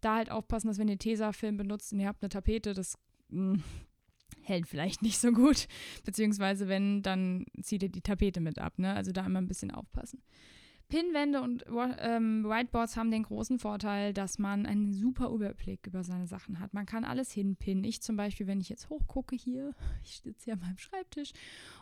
Da 0.02 0.16
halt 0.16 0.30
aufpassen, 0.30 0.68
dass 0.68 0.76
wenn 0.76 0.88
ihr 0.88 0.98
Tesafilm 0.98 1.56
benutzt 1.56 1.94
und 1.94 2.00
ihr 2.00 2.08
habt 2.08 2.22
eine 2.22 2.28
Tapete, 2.28 2.74
das 2.74 2.98
hm, 3.30 3.62
hält 4.42 4.66
vielleicht 4.66 5.00
nicht 5.00 5.18
so 5.18 5.32
gut. 5.32 5.68
Beziehungsweise 6.04 6.68
wenn, 6.68 7.00
dann 7.00 7.46
zieht 7.62 7.82
ihr 7.82 7.88
die 7.88 8.02
Tapete 8.02 8.40
mit 8.40 8.58
ab. 8.58 8.78
Ne? 8.78 8.92
Also 8.92 9.10
da 9.10 9.24
immer 9.24 9.40
ein 9.40 9.48
bisschen 9.48 9.70
aufpassen. 9.70 10.20
Pinwände 10.92 11.40
und 11.40 11.64
ähm, 12.00 12.44
Whiteboards 12.44 12.98
haben 12.98 13.10
den 13.10 13.22
großen 13.22 13.58
Vorteil, 13.58 14.12
dass 14.12 14.38
man 14.38 14.66
einen 14.66 14.92
super 14.92 15.30
Überblick 15.30 15.86
über 15.86 16.04
seine 16.04 16.26
Sachen 16.26 16.60
hat. 16.60 16.74
Man 16.74 16.84
kann 16.84 17.06
alles 17.06 17.32
hinpinnen. 17.32 17.82
Ich 17.84 18.02
zum 18.02 18.18
Beispiel, 18.18 18.46
wenn 18.46 18.60
ich 18.60 18.68
jetzt 18.68 18.90
hochgucke 18.90 19.34
hier, 19.34 19.74
ich 20.04 20.20
sitze 20.20 20.44
hier 20.44 20.52
an 20.52 20.60
meinem 20.60 20.76
Schreibtisch 20.76 21.32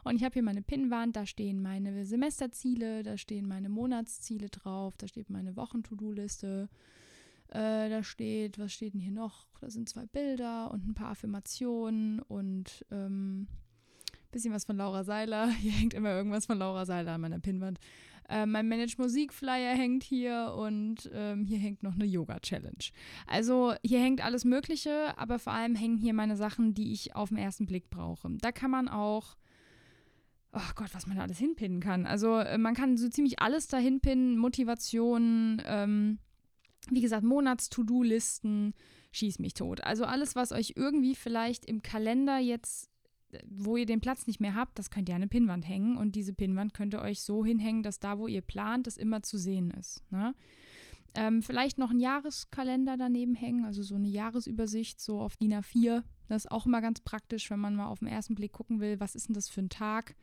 und 0.05 0.15
ich 0.15 0.23
habe 0.23 0.35
hier 0.35 0.45
meine 0.45 0.63
Pinnwand, 0.63 1.17
da 1.17 1.27
stehen 1.27 1.61
meine 1.61 2.07
Semesterziele, 2.07 3.03
da 3.03 3.17
stehen 3.17 3.49
meine 3.49 3.69
Monatsziele 3.69 4.49
drauf, 4.49 4.97
da 4.97 5.09
steht 5.09 5.29
meine 5.29 5.57
Wochen-To-Do-Liste, 5.57 6.69
äh, 7.49 7.89
da 7.89 8.05
steht, 8.05 8.61
was 8.61 8.73
steht 8.73 8.95
denn 8.95 9.01
hier 9.01 9.11
noch? 9.11 9.49
Da 9.61 9.71
sind 9.71 9.89
zwei 9.89 10.07
Bilder 10.07 10.71
und 10.71 10.87
ein 10.87 10.95
paar 10.95 11.11
Affirmationen 11.11 12.21
und 12.21 12.87
ähm, 12.93 13.49
bisschen 14.31 14.55
was 14.55 14.67
von 14.67 14.77
Laura 14.77 15.03
Seiler. 15.03 15.49
Hier 15.61 15.73
hängt 15.73 15.95
immer 15.95 16.11
irgendwas 16.11 16.47
von 16.47 16.59
Laura 16.59 16.87
Seiler 16.87 17.15
an 17.15 17.21
meiner 17.21 17.41
Pinnwand. 17.41 17.81
Äh, 18.29 18.47
mein 18.47 18.69
Manage 18.69 18.97
Musik 18.99 19.33
Flyer 19.33 19.75
hängt 19.75 20.03
hier 20.05 20.55
und 20.57 21.11
ähm, 21.13 21.45
hier 21.45 21.59
hängt 21.59 21.83
noch 21.83 21.95
eine 21.95 22.05
Yoga 22.05 22.41
Challenge. 22.41 22.91
Also 23.27 23.75
hier 23.83 24.01
hängt 24.01 24.25
alles 24.25 24.45
Mögliche, 24.45 25.17
aber 25.19 25.39
vor 25.39 25.53
allem 25.53 25.75
hängen 25.75 25.97
hier 25.97 26.15
meine 26.15 26.37
Sachen, 26.37 26.75
die 26.75 26.93
ich 26.93 27.15
auf 27.17 27.31
den 27.31 27.39
ersten 27.39 27.67
Blick 27.67 27.91
brauche. 27.91 28.29
Da 28.41 28.53
kann 28.53 28.71
man 28.71 28.89
auch 28.89 29.37
oh 30.53 30.73
Gott, 30.75 30.91
was 30.93 31.07
man 31.07 31.17
da 31.17 31.23
alles 31.23 31.39
hinpinnen 31.39 31.81
kann. 31.81 32.07
Also 32.07 32.39
äh, 32.39 32.59
man 32.59 32.75
kann 32.75 32.97
so 32.97 33.09
ziemlich 33.09 33.41
alles 33.41 33.69
da 33.69 33.79
hinpinnen, 33.79 34.39
Motivation, 34.39 35.63
ähm, 35.65 36.19
wie 36.89 37.01
gesagt, 37.01 37.25
Monats-To-Do-Listen, 37.25 38.75
schieß 39.13 39.39
mich 39.39 39.55
tot. 39.55 39.85
Also 39.85 40.05
alles, 40.05 40.35
was 40.35 40.53
euch 40.53 40.75
irgendwie 40.77 41.15
vielleicht 41.15 41.67
im 41.67 41.83
Kalender 41.83 42.39
jetzt, 42.39 42.90
wo 43.49 43.77
ihr 43.77 43.87
den 43.87 44.01
Platz 44.01 44.27
nicht 44.27 44.41
mehr 44.41 44.55
habt, 44.55 44.79
das 44.79 44.91
könnt 44.91 45.09
ihr 45.09 45.15
an 45.15 45.23
eine 45.23 45.29
Pinnwand 45.29 45.69
hängen 45.69 45.97
und 45.97 46.15
diese 46.15 46.33
Pinnwand 46.33 46.75
könnt 46.75 46.95
ihr 46.95 47.01
euch 47.01 47.21
so 47.23 47.45
hinhängen, 47.45 47.83
dass 47.83 48.01
da, 48.01 48.19
wo 48.19 48.27
ihr 48.27 48.43
plant, 48.43 48.87
das 48.87 48.97
immer 48.97 49.23
zu 49.23 49.39
sehen 49.39 49.71
ist. 49.73 50.03
Ne? 50.11 50.35
Ähm, 51.15 51.43
vielleicht 51.43 51.79
noch 51.79 51.91
einen 51.91 52.01
Jahreskalender 52.01 52.97
daneben 52.97 53.35
hängen, 53.35 53.65
also 53.65 53.83
so 53.83 53.97
eine 53.97 54.09
Jahresübersicht, 54.09 55.01
so 55.01 55.21
auf 55.21 55.37
DIN 55.37 55.55
A4. 55.55 56.03
Das 56.29 56.45
ist 56.45 56.51
auch 56.51 56.67
immer 56.67 56.81
ganz 56.81 57.01
praktisch, 57.01 57.51
wenn 57.51 57.59
man 57.59 57.75
mal 57.75 57.87
auf 57.87 57.99
den 57.99 58.09
ersten 58.09 58.35
Blick 58.35 58.53
gucken 58.53 58.81
will, 58.81 59.01
was 59.01 59.15
ist 59.15 59.29
denn 59.29 59.35
das 59.35 59.49
für 59.49 59.61
ein 59.61 59.69
Tag 59.69 60.15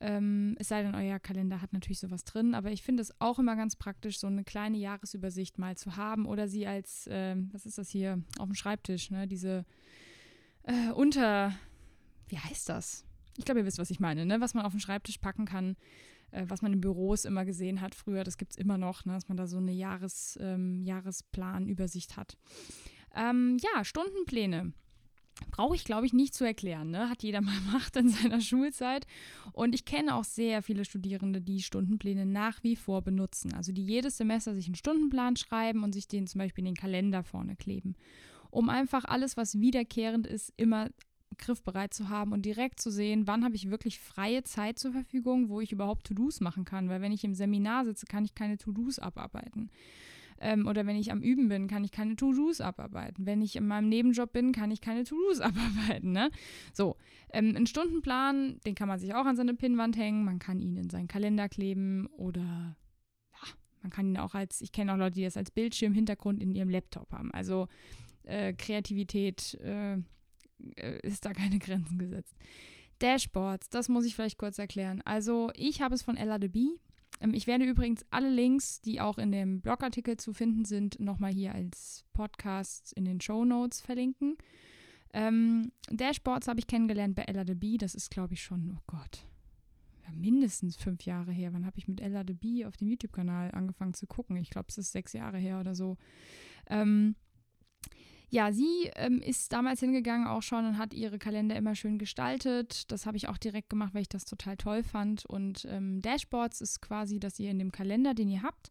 ähm, 0.00 0.56
es 0.58 0.68
sei 0.68 0.82
denn, 0.82 0.94
euer 0.94 1.18
Kalender 1.18 1.60
hat 1.60 1.74
natürlich 1.74 1.98
sowas 1.98 2.24
drin, 2.24 2.54
aber 2.54 2.72
ich 2.72 2.82
finde 2.82 3.02
es 3.02 3.20
auch 3.20 3.38
immer 3.38 3.54
ganz 3.54 3.76
praktisch, 3.76 4.18
so 4.18 4.26
eine 4.26 4.44
kleine 4.44 4.78
Jahresübersicht 4.78 5.58
mal 5.58 5.76
zu 5.76 5.96
haben 5.96 6.24
oder 6.24 6.48
sie 6.48 6.66
als, 6.66 7.06
äh, 7.06 7.36
was 7.52 7.66
ist 7.66 7.76
das 7.76 7.90
hier, 7.90 8.22
auf 8.38 8.46
dem 8.46 8.54
Schreibtisch, 8.54 9.10
ne? 9.10 9.28
Diese 9.28 9.66
äh, 10.62 10.90
unter, 10.92 11.54
wie 12.30 12.38
heißt 12.38 12.68
das? 12.68 13.04
Ich 13.36 13.44
glaube, 13.44 13.60
ihr 13.60 13.66
wisst, 13.66 13.78
was 13.78 13.90
ich 13.90 14.00
meine, 14.00 14.26
ne? 14.26 14.40
Was 14.40 14.54
man 14.54 14.64
auf 14.64 14.72
den 14.72 14.80
Schreibtisch 14.80 15.18
packen 15.18 15.44
kann, 15.44 15.76
äh, 16.30 16.44
was 16.48 16.62
man 16.62 16.72
in 16.72 16.80
Büros 16.80 17.24
immer 17.24 17.44
gesehen 17.44 17.80
hat 17.80 17.94
früher, 17.94 18.24
das 18.24 18.38
gibt 18.38 18.52
es 18.52 18.58
immer 18.58 18.78
noch, 18.78 19.04
ne? 19.04 19.14
dass 19.14 19.28
man 19.28 19.36
da 19.36 19.46
so 19.46 19.58
eine 19.58 19.72
Jahres, 19.72 20.38
ähm, 20.40 20.82
Jahresplanübersicht 20.82 22.16
hat. 22.16 22.36
Ähm, 23.14 23.56
ja, 23.60 23.84
Stundenpläne 23.84 24.72
brauche 25.50 25.74
ich, 25.74 25.84
glaube 25.84 26.06
ich, 26.06 26.12
nicht 26.12 26.34
zu 26.34 26.44
erklären. 26.44 26.90
Ne? 26.90 27.08
Hat 27.08 27.22
jeder 27.22 27.40
mal 27.40 27.58
gemacht 27.58 27.96
in 27.96 28.08
seiner 28.08 28.40
Schulzeit. 28.40 29.06
Und 29.52 29.74
ich 29.74 29.84
kenne 29.84 30.14
auch 30.14 30.24
sehr 30.24 30.62
viele 30.62 30.84
Studierende, 30.84 31.40
die 31.40 31.62
Stundenpläne 31.62 32.26
nach 32.26 32.62
wie 32.62 32.76
vor 32.76 33.02
benutzen. 33.02 33.54
Also 33.54 33.72
die 33.72 33.84
jedes 33.84 34.16
Semester 34.16 34.54
sich 34.54 34.66
einen 34.66 34.74
Stundenplan 34.74 35.36
schreiben 35.36 35.82
und 35.82 35.92
sich 35.92 36.08
den 36.08 36.26
zum 36.26 36.40
Beispiel 36.40 36.62
in 36.62 36.74
den 36.74 36.80
Kalender 36.80 37.22
vorne 37.22 37.56
kleben. 37.56 37.94
Um 38.50 38.68
einfach 38.68 39.04
alles, 39.04 39.36
was 39.36 39.60
wiederkehrend 39.60 40.26
ist, 40.26 40.52
immer 40.56 40.90
griffbereit 41.38 41.94
zu 41.94 42.08
haben 42.08 42.32
und 42.32 42.44
direkt 42.44 42.80
zu 42.80 42.90
sehen, 42.90 43.26
wann 43.26 43.44
habe 43.44 43.54
ich 43.54 43.70
wirklich 43.70 43.98
freie 43.98 44.42
Zeit 44.42 44.78
zur 44.78 44.92
Verfügung, 44.92 45.48
wo 45.48 45.60
ich 45.60 45.72
überhaupt 45.72 46.06
To-Dos 46.06 46.40
machen 46.40 46.64
kann. 46.64 46.88
Weil 46.88 47.00
wenn 47.00 47.12
ich 47.12 47.24
im 47.24 47.34
Seminar 47.34 47.84
sitze, 47.84 48.06
kann 48.06 48.24
ich 48.24 48.34
keine 48.34 48.58
To-Dos 48.58 48.98
abarbeiten. 48.98 49.70
Ähm, 50.40 50.66
oder 50.66 50.86
wenn 50.86 50.96
ich 50.96 51.12
am 51.12 51.20
Üben 51.20 51.48
bin, 51.48 51.68
kann 51.68 51.84
ich 51.84 51.92
keine 51.92 52.16
To-Dos 52.16 52.60
abarbeiten. 52.60 53.26
Wenn 53.26 53.42
ich 53.42 53.56
in 53.56 53.66
meinem 53.66 53.88
Nebenjob 53.88 54.32
bin, 54.32 54.52
kann 54.52 54.70
ich 54.70 54.80
keine 54.80 55.04
To-Dos 55.04 55.40
abarbeiten. 55.40 56.12
Ne? 56.12 56.30
So, 56.72 56.96
ähm, 57.32 57.54
ein 57.56 57.66
Stundenplan, 57.66 58.58
den 58.64 58.74
kann 58.74 58.88
man 58.88 58.98
sich 58.98 59.14
auch 59.14 59.26
an 59.26 59.36
seine 59.36 59.54
Pinnwand 59.54 59.96
hängen. 59.96 60.24
Man 60.24 60.38
kann 60.38 60.60
ihn 60.60 60.76
in 60.76 60.88
seinen 60.88 61.08
Kalender 61.08 61.48
kleben 61.48 62.06
oder 62.16 62.76
ja, 63.32 63.48
man 63.82 63.90
kann 63.90 64.06
ihn 64.08 64.16
auch 64.16 64.34
als, 64.34 64.62
ich 64.62 64.72
kenne 64.72 64.94
auch 64.94 64.96
Leute, 64.96 65.16
die 65.16 65.24
das 65.24 65.36
als 65.36 65.50
Bildschirmhintergrund 65.50 66.42
in 66.42 66.54
ihrem 66.54 66.70
Laptop 66.70 67.12
haben. 67.12 67.30
Also 67.32 67.68
äh, 68.24 68.54
Kreativität 68.54 69.54
äh, 69.60 69.98
äh, 70.76 70.98
ist 71.02 71.24
da 71.24 71.32
keine 71.32 71.58
Grenzen 71.60 71.98
gesetzt. 71.98 72.34
Dashboards, 73.00 73.70
das 73.70 73.88
muss 73.88 74.04
ich 74.04 74.14
vielleicht 74.14 74.38
kurz 74.38 74.58
erklären. 74.58 75.02
Also 75.04 75.50
ich 75.54 75.80
habe 75.80 75.94
es 75.94 76.02
von 76.02 76.16
LADB. 76.16 76.78
Ähm, 77.20 77.34
ich 77.34 77.46
werde 77.46 77.64
übrigens 77.64 78.04
alle 78.10 78.30
Links, 78.30 78.80
die 78.80 79.00
auch 79.00 79.18
in 79.18 79.32
dem 79.32 79.60
Blogartikel 79.60 80.16
zu 80.16 80.32
finden 80.32 80.64
sind, 80.64 81.00
nochmal 81.00 81.32
hier 81.32 81.54
als 81.54 82.04
Podcast 82.12 82.92
in 82.92 83.04
den 83.04 83.20
Show 83.20 83.44
Notes 83.44 83.80
verlinken. 83.80 84.36
Ähm, 85.12 85.72
Dashboards 85.90 86.46
habe 86.46 86.60
ich 86.60 86.66
kennengelernt 86.66 87.16
bei 87.16 87.24
LADB. 87.24 87.78
Das 87.78 87.94
ist, 87.94 88.10
glaube 88.10 88.34
ich, 88.34 88.42
schon, 88.42 88.76
oh 88.76 88.82
Gott, 88.86 89.26
ja, 90.04 90.12
mindestens 90.12 90.76
fünf 90.76 91.02
Jahre 91.02 91.32
her. 91.32 91.52
Wann 91.52 91.66
habe 91.66 91.78
ich 91.78 91.88
mit 91.88 92.00
LADB 92.00 92.64
auf 92.66 92.76
dem 92.76 92.88
YouTube-Kanal 92.88 93.50
angefangen 93.52 93.94
zu 93.94 94.06
gucken? 94.06 94.36
Ich 94.36 94.50
glaube, 94.50 94.66
es 94.68 94.78
ist 94.78 94.92
sechs 94.92 95.12
Jahre 95.12 95.38
her 95.38 95.58
oder 95.58 95.74
so. 95.74 95.96
Ähm, 96.68 97.16
ja, 98.30 98.52
sie 98.52 98.90
ähm, 98.94 99.20
ist 99.20 99.52
damals 99.52 99.80
hingegangen 99.80 100.28
auch 100.28 100.42
schon 100.42 100.64
und 100.64 100.78
hat 100.78 100.94
ihre 100.94 101.18
Kalender 101.18 101.56
immer 101.56 101.74
schön 101.74 101.98
gestaltet. 101.98 102.90
Das 102.92 103.04
habe 103.04 103.16
ich 103.16 103.28
auch 103.28 103.38
direkt 103.38 103.70
gemacht, 103.70 103.92
weil 103.92 104.02
ich 104.02 104.08
das 104.08 104.24
total 104.24 104.56
toll 104.56 104.84
fand. 104.84 105.26
Und 105.26 105.66
ähm, 105.68 106.00
Dashboards 106.00 106.60
ist 106.60 106.80
quasi, 106.80 107.18
dass 107.18 107.40
ihr 107.40 107.50
in 107.50 107.58
dem 107.58 107.72
Kalender, 107.72 108.14
den 108.14 108.28
ihr 108.28 108.42
habt, 108.42 108.70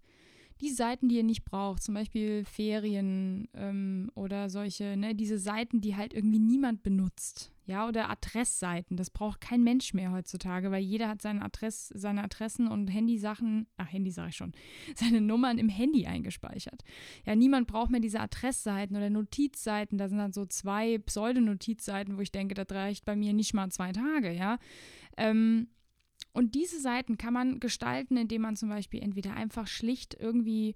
die 0.61 0.71
Seiten, 0.71 1.07
die 1.07 1.15
ihr 1.15 1.23
nicht 1.23 1.45
braucht, 1.45 1.83
zum 1.83 1.95
Beispiel 1.95 2.43
Ferien 2.45 3.47
ähm, 3.53 4.11
oder 4.15 4.49
solche, 4.49 4.97
ne, 4.97 5.15
diese 5.15 5.37
Seiten, 5.37 5.81
die 5.81 5.95
halt 5.95 6.13
irgendwie 6.13 6.39
niemand 6.39 6.83
benutzt, 6.83 7.51
ja, 7.65 7.87
oder 7.87 8.09
Adressseiten, 8.09 8.97
das 8.97 9.09
braucht 9.09 9.41
kein 9.41 9.63
Mensch 9.63 9.93
mehr 9.93 10.11
heutzutage, 10.11 10.71
weil 10.71 10.81
jeder 10.81 11.07
hat 11.07 11.21
seine, 11.21 11.43
Adress, 11.43 11.89
seine 11.95 12.23
Adressen 12.23 12.67
und 12.67 12.87
Handysachen, 12.87 13.67
ach, 13.77 13.91
Handy 13.93 14.11
sage 14.11 14.29
ich 14.29 14.35
schon, 14.35 14.53
seine 14.95 15.21
Nummern 15.21 15.59
im 15.59 15.69
Handy 15.69 16.07
eingespeichert. 16.07 16.83
Ja, 17.25 17.35
niemand 17.35 17.67
braucht 17.67 17.91
mehr 17.91 18.01
diese 18.01 18.19
Adressseiten 18.19 18.97
oder 18.97 19.09
Notizseiten, 19.09 19.97
da 19.97 20.09
sind 20.09 20.17
dann 20.17 20.33
so 20.33 20.45
zwei 20.45 20.97
Pseudonotizseiten, 20.97 22.17
wo 22.17 22.21
ich 22.21 22.31
denke, 22.31 22.55
das 22.55 22.67
reicht 22.71 23.05
bei 23.05 23.15
mir 23.15 23.33
nicht 23.33 23.53
mal 23.53 23.69
zwei 23.69 23.91
Tage, 23.91 24.31
ja. 24.31 24.57
Ähm, 25.15 25.67
und 26.33 26.55
diese 26.55 26.79
Seiten 26.79 27.17
kann 27.17 27.33
man 27.33 27.59
gestalten, 27.59 28.17
indem 28.17 28.43
man 28.43 28.55
zum 28.55 28.69
Beispiel 28.69 29.01
entweder 29.01 29.33
einfach 29.33 29.67
schlicht 29.67 30.15
irgendwie 30.19 30.75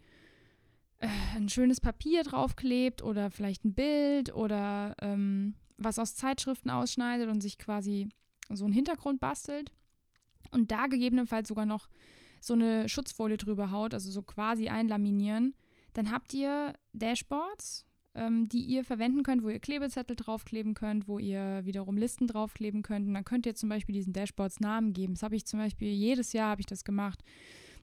äh, 1.00 1.08
ein 1.36 1.50
schönes 1.50 1.80
Papier 1.80 2.24
draufklebt 2.24 3.02
oder 3.04 3.30
vielleicht 3.30 3.66
ein 3.66 3.74
Bild 3.74 4.34
oder 4.34 4.96
ähm, 5.02 5.56
was 5.78 6.00
aus 6.00 6.16
Zeitschriften 6.16 6.70
ausschneidet 6.70 7.30
und 7.30 7.42
sich 7.42 7.58
quasi 7.58 8.10
so 8.50 8.66
einen 8.66 8.74
Hintergrund 8.74 9.20
bastelt 9.20 9.72
und 10.52 10.72
da 10.72 10.88
gegebenenfalls 10.88 11.48
sogar 11.48 11.66
noch 11.66 11.88
so 12.42 12.54
eine 12.54 12.90
Schutzfolie 12.90 13.38
drüber 13.38 13.72
haut, 13.72 13.94
also 13.94 14.12
so 14.12 14.22
quasi 14.22 14.68
einlaminieren, 14.68 15.56
dann 15.94 16.12
habt 16.12 16.34
ihr 16.34 16.74
Dashboards, 16.94 17.86
ähm, 18.16 18.48
die 18.48 18.62
ihr 18.62 18.84
verwenden 18.84 19.24
könnt, 19.24 19.44
wo 19.44 19.50
ihr 19.50 19.60
Klebezettel 19.60 20.16
draufkleben 20.16 20.74
könnt, 20.74 21.08
wo 21.08 21.20
ihr 21.20 21.62
wiederum 21.64 21.98
Listen 21.98 22.28
draufkleben 22.28 22.82
könnt. 22.82 23.08
Und 23.08 23.14
dann 23.14 23.26
könnt 23.26 23.46
ihr 23.46 23.56
zum 23.56 23.70
Beispiel 23.70 23.94
diesen 23.94 24.14
Dashboards 24.14 24.60
Namen 24.60 24.94
geben. 24.94 25.14
Das 25.14 25.24
habe 25.24 25.36
ich 25.36 25.46
zum 25.46 25.60
Beispiel 25.60 25.90
jedes 25.90 26.34
Jahr 26.34 26.52
habe 26.52 26.62
ich 26.62 26.68
das 26.68 26.84
gemacht, 26.84 27.24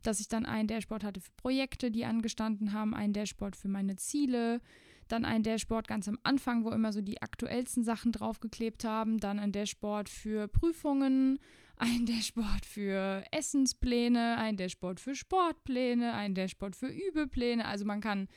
dass 0.03 0.21
ich 0.21 0.29
dann 0.29 0.47
ein 0.47 0.67
Dashboard 0.67 1.05
hatte 1.05 1.21
für 1.21 1.33
Projekte, 1.37 1.91
die 1.91 2.05
angestanden 2.05 2.73
haben, 2.73 2.95
ein 2.95 3.13
Dashboard 3.13 3.57
für 3.57 3.69
meine 3.69 3.97
Ziele, 3.97 4.61
dann 5.09 5.25
ein 5.25 5.43
Dashboard 5.43 5.89
ganz 5.89 6.09
am 6.09 6.19
Anfang, 6.23 6.65
wo 6.65 6.71
immer 6.71 6.93
so 6.93 7.01
die 7.01 7.21
aktuellsten 7.21 7.83
Sachen 7.83 8.13
draufgeklebt 8.13 8.85
haben, 8.85 9.19
dann 9.19 9.39
ein 9.39 9.53
Dashboard 9.53 10.09
für 10.09 10.47
Prüfungen, 10.47 11.41
ein 11.77 12.07
Dashboard 12.07 12.65
für 12.65 13.25
Essenspläne, 13.33 14.37
ein 14.39 14.57
Dashboard 14.57 15.01
für 15.01 15.15
Sportpläne, 15.15 16.13
ein 16.15 16.35
Dashboard 16.35 16.77
für 16.77 16.89
Übepläne. 16.89 17.65
Also 17.65 17.85
man 17.85 18.01
kann 18.01 18.29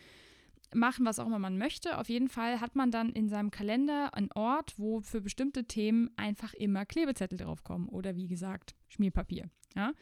machen, 0.73 1.05
was 1.05 1.19
auch 1.19 1.27
immer 1.27 1.39
man 1.39 1.57
möchte. 1.57 1.97
Auf 1.97 2.09
jeden 2.09 2.29
Fall 2.29 2.61
hat 2.61 2.75
man 2.75 2.91
dann 2.91 3.11
in 3.11 3.29
seinem 3.29 3.51
Kalender 3.51 4.13
einen 4.13 4.31
Ort, 4.33 4.73
wo 4.77 5.01
für 5.01 5.21
bestimmte 5.21 5.65
Themen 5.65 6.11
einfach 6.15 6.53
immer 6.53 6.85
Klebezettel 6.85 7.37
draufkommen 7.37 7.89
oder 7.89 8.15
wie 8.15 8.27
gesagt 8.27 8.75
Schmierpapier. 8.89 9.49
Ja? 9.75 9.93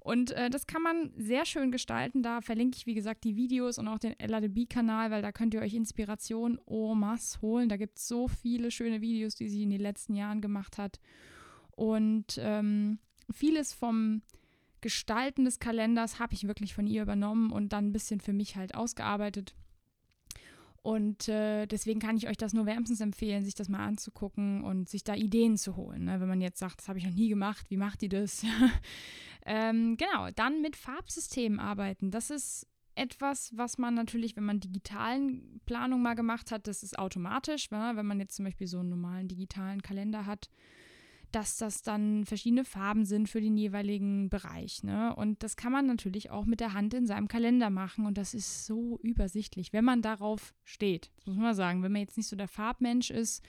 Und 0.00 0.30
äh, 0.30 0.48
das 0.48 0.66
kann 0.66 0.82
man 0.82 1.12
sehr 1.16 1.44
schön 1.44 1.70
gestalten. 1.70 2.22
Da 2.22 2.40
verlinke 2.40 2.76
ich, 2.78 2.86
wie 2.86 2.94
gesagt, 2.94 3.22
die 3.24 3.36
Videos 3.36 3.78
und 3.78 3.86
auch 3.86 3.98
den 3.98 4.14
LADB-Kanal, 4.18 5.10
weil 5.10 5.20
da 5.20 5.30
könnt 5.30 5.52
ihr 5.52 5.60
euch 5.60 5.74
Inspiration 5.74 6.58
en 6.66 6.98
masse 6.98 7.40
holen. 7.42 7.68
Da 7.68 7.76
gibt 7.76 7.98
es 7.98 8.08
so 8.08 8.26
viele 8.26 8.70
schöne 8.70 9.02
Videos, 9.02 9.34
die 9.34 9.48
sie 9.48 9.62
in 9.62 9.70
den 9.70 9.80
letzten 9.80 10.14
Jahren 10.14 10.40
gemacht 10.40 10.78
hat. 10.78 11.00
Und 11.72 12.38
ähm, 12.38 12.98
vieles 13.30 13.74
vom 13.74 14.22
Gestalten 14.80 15.44
des 15.44 15.58
Kalenders 15.58 16.18
habe 16.18 16.32
ich 16.32 16.46
wirklich 16.46 16.72
von 16.74 16.86
ihr 16.86 17.02
übernommen 17.02 17.52
und 17.52 17.74
dann 17.74 17.88
ein 17.88 17.92
bisschen 17.92 18.20
für 18.20 18.32
mich 18.32 18.56
halt 18.56 18.74
ausgearbeitet. 18.74 19.54
Und 20.82 21.28
äh, 21.28 21.66
deswegen 21.66 22.00
kann 22.00 22.16
ich 22.16 22.26
euch 22.26 22.38
das 22.38 22.54
nur 22.54 22.64
wärmstens 22.64 23.00
empfehlen, 23.00 23.44
sich 23.44 23.54
das 23.54 23.68
mal 23.68 23.84
anzugucken 23.84 24.64
und 24.64 24.88
sich 24.88 25.04
da 25.04 25.14
Ideen 25.14 25.58
zu 25.58 25.76
holen. 25.76 26.04
Ne? 26.04 26.20
Wenn 26.20 26.28
man 26.28 26.40
jetzt 26.40 26.58
sagt, 26.58 26.80
das 26.80 26.88
habe 26.88 26.98
ich 26.98 27.04
noch 27.04 27.12
nie 27.12 27.28
gemacht, 27.28 27.70
wie 27.70 27.76
macht 27.76 28.00
die 28.00 28.08
das? 28.08 28.44
ähm, 29.44 29.98
genau, 29.98 30.30
dann 30.34 30.62
mit 30.62 30.76
Farbsystemen 30.76 31.60
arbeiten. 31.60 32.10
Das 32.10 32.30
ist 32.30 32.66
etwas, 32.94 33.52
was 33.56 33.76
man 33.76 33.94
natürlich, 33.94 34.36
wenn 34.36 34.44
man 34.44 34.60
digitalen 34.60 35.60
Planung 35.66 36.00
mal 36.00 36.14
gemacht 36.14 36.50
hat, 36.50 36.66
das 36.66 36.82
ist 36.82 36.98
automatisch. 36.98 37.70
Ne? 37.70 37.92
Wenn 37.94 38.06
man 38.06 38.18
jetzt 38.18 38.36
zum 38.36 38.46
Beispiel 38.46 38.66
so 38.66 38.78
einen 38.78 38.88
normalen 38.88 39.28
digitalen 39.28 39.82
Kalender 39.82 40.24
hat, 40.24 40.48
dass 41.32 41.56
das 41.56 41.82
dann 41.82 42.24
verschiedene 42.24 42.64
Farben 42.64 43.04
sind 43.04 43.28
für 43.28 43.40
den 43.40 43.56
jeweiligen 43.56 44.28
Bereich. 44.30 44.82
Ne? 44.82 45.14
Und 45.14 45.42
das 45.42 45.56
kann 45.56 45.72
man 45.72 45.86
natürlich 45.86 46.30
auch 46.30 46.44
mit 46.44 46.60
der 46.60 46.72
Hand 46.72 46.94
in 46.94 47.06
seinem 47.06 47.28
Kalender 47.28 47.70
machen 47.70 48.06
und 48.06 48.18
das 48.18 48.34
ist 48.34 48.66
so 48.66 48.98
übersichtlich, 49.02 49.72
wenn 49.72 49.84
man 49.84 50.02
darauf 50.02 50.54
steht. 50.64 51.10
Das 51.18 51.34
muss 51.34 51.36
man 51.36 51.54
sagen. 51.54 51.82
Wenn 51.82 51.92
man 51.92 52.02
jetzt 52.02 52.16
nicht 52.16 52.28
so 52.28 52.36
der 52.36 52.48
Farbmensch 52.48 53.10
ist 53.10 53.44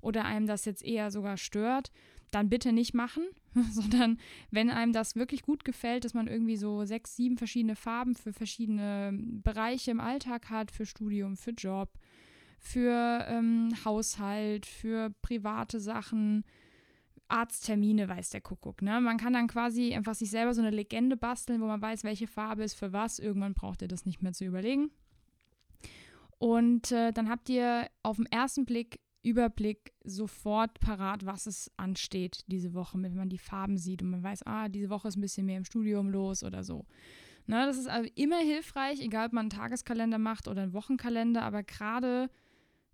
oder 0.00 0.24
einem 0.24 0.46
das 0.46 0.64
jetzt 0.64 0.84
eher 0.84 1.10
sogar 1.10 1.36
stört, 1.36 1.90
dann 2.32 2.48
bitte 2.48 2.72
nicht 2.72 2.94
machen, 2.94 3.24
sondern 3.70 4.18
wenn 4.50 4.70
einem 4.70 4.92
das 4.92 5.16
wirklich 5.16 5.42
gut 5.42 5.64
gefällt, 5.64 6.04
dass 6.04 6.14
man 6.14 6.26
irgendwie 6.26 6.56
so 6.56 6.84
sechs, 6.84 7.16
sieben 7.16 7.36
verschiedene 7.36 7.76
Farben 7.76 8.14
für 8.14 8.32
verschiedene 8.32 9.12
Bereiche 9.14 9.90
im 9.90 10.00
Alltag 10.00 10.50
hat, 10.50 10.70
für 10.70 10.86
Studium, 10.86 11.36
für 11.36 11.52
Job, 11.52 11.90
für 12.58 13.26
ähm, 13.28 13.70
Haushalt, 13.84 14.66
für 14.66 15.10
private 15.22 15.80
Sachen, 15.80 16.44
Arzttermine 17.32 18.08
weiß 18.08 18.30
der 18.30 18.42
Kuckuck. 18.42 18.82
Ne? 18.82 19.00
Man 19.00 19.16
kann 19.16 19.32
dann 19.32 19.48
quasi 19.48 19.94
einfach 19.94 20.14
sich 20.14 20.30
selber 20.30 20.52
so 20.52 20.60
eine 20.60 20.70
Legende 20.70 21.16
basteln, 21.16 21.62
wo 21.62 21.66
man 21.66 21.80
weiß, 21.80 22.04
welche 22.04 22.26
Farbe 22.26 22.62
ist 22.62 22.74
für 22.74 22.92
was. 22.92 23.18
Irgendwann 23.18 23.54
braucht 23.54 23.80
ihr 23.80 23.88
das 23.88 24.04
nicht 24.04 24.22
mehr 24.22 24.34
zu 24.34 24.44
überlegen. 24.44 24.90
Und 26.38 26.92
äh, 26.92 27.12
dann 27.12 27.30
habt 27.30 27.48
ihr 27.48 27.88
auf 28.02 28.16
den 28.16 28.26
ersten 28.26 28.66
Blick 28.66 29.00
Überblick 29.22 29.92
sofort 30.02 30.80
parat, 30.80 31.24
was 31.24 31.46
es 31.46 31.70
ansteht 31.76 32.44
diese 32.48 32.74
Woche, 32.74 33.00
wenn 33.00 33.14
man 33.14 33.28
die 33.28 33.38
Farben 33.38 33.78
sieht 33.78 34.02
und 34.02 34.10
man 34.10 34.22
weiß, 34.22 34.44
ah, 34.44 34.68
diese 34.68 34.90
Woche 34.90 35.08
ist 35.08 35.16
ein 35.16 35.20
bisschen 35.20 35.46
mehr 35.46 35.58
im 35.58 35.64
Studium 35.64 36.10
los 36.10 36.42
oder 36.42 36.64
so. 36.64 36.84
Ne, 37.46 37.64
das 37.66 37.78
ist 37.78 37.88
also 37.88 38.10
immer 38.14 38.38
hilfreich, 38.38 39.00
egal 39.00 39.26
ob 39.26 39.32
man 39.32 39.42
einen 39.42 39.50
Tageskalender 39.50 40.18
macht 40.18 40.48
oder 40.48 40.62
einen 40.62 40.72
Wochenkalender, 40.74 41.42
aber 41.42 41.62
gerade 41.62 42.28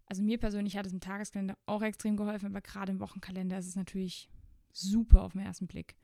also 0.08 0.22
mir 0.22 0.38
persönlich 0.38 0.76
hat 0.76 0.86
es 0.86 0.92
im 0.92 1.00
Tageskalender 1.00 1.56
auch 1.66 1.82
extrem 1.82 2.16
geholfen, 2.16 2.46
aber 2.46 2.60
gerade 2.60 2.92
im 2.92 3.00
Wochenkalender 3.00 3.58
ist 3.58 3.66
es 3.66 3.76
natürlich 3.76 4.30
super 4.72 5.22
auf 5.22 5.32
den 5.32 5.42
ersten 5.42 5.66
Blick. 5.66 5.96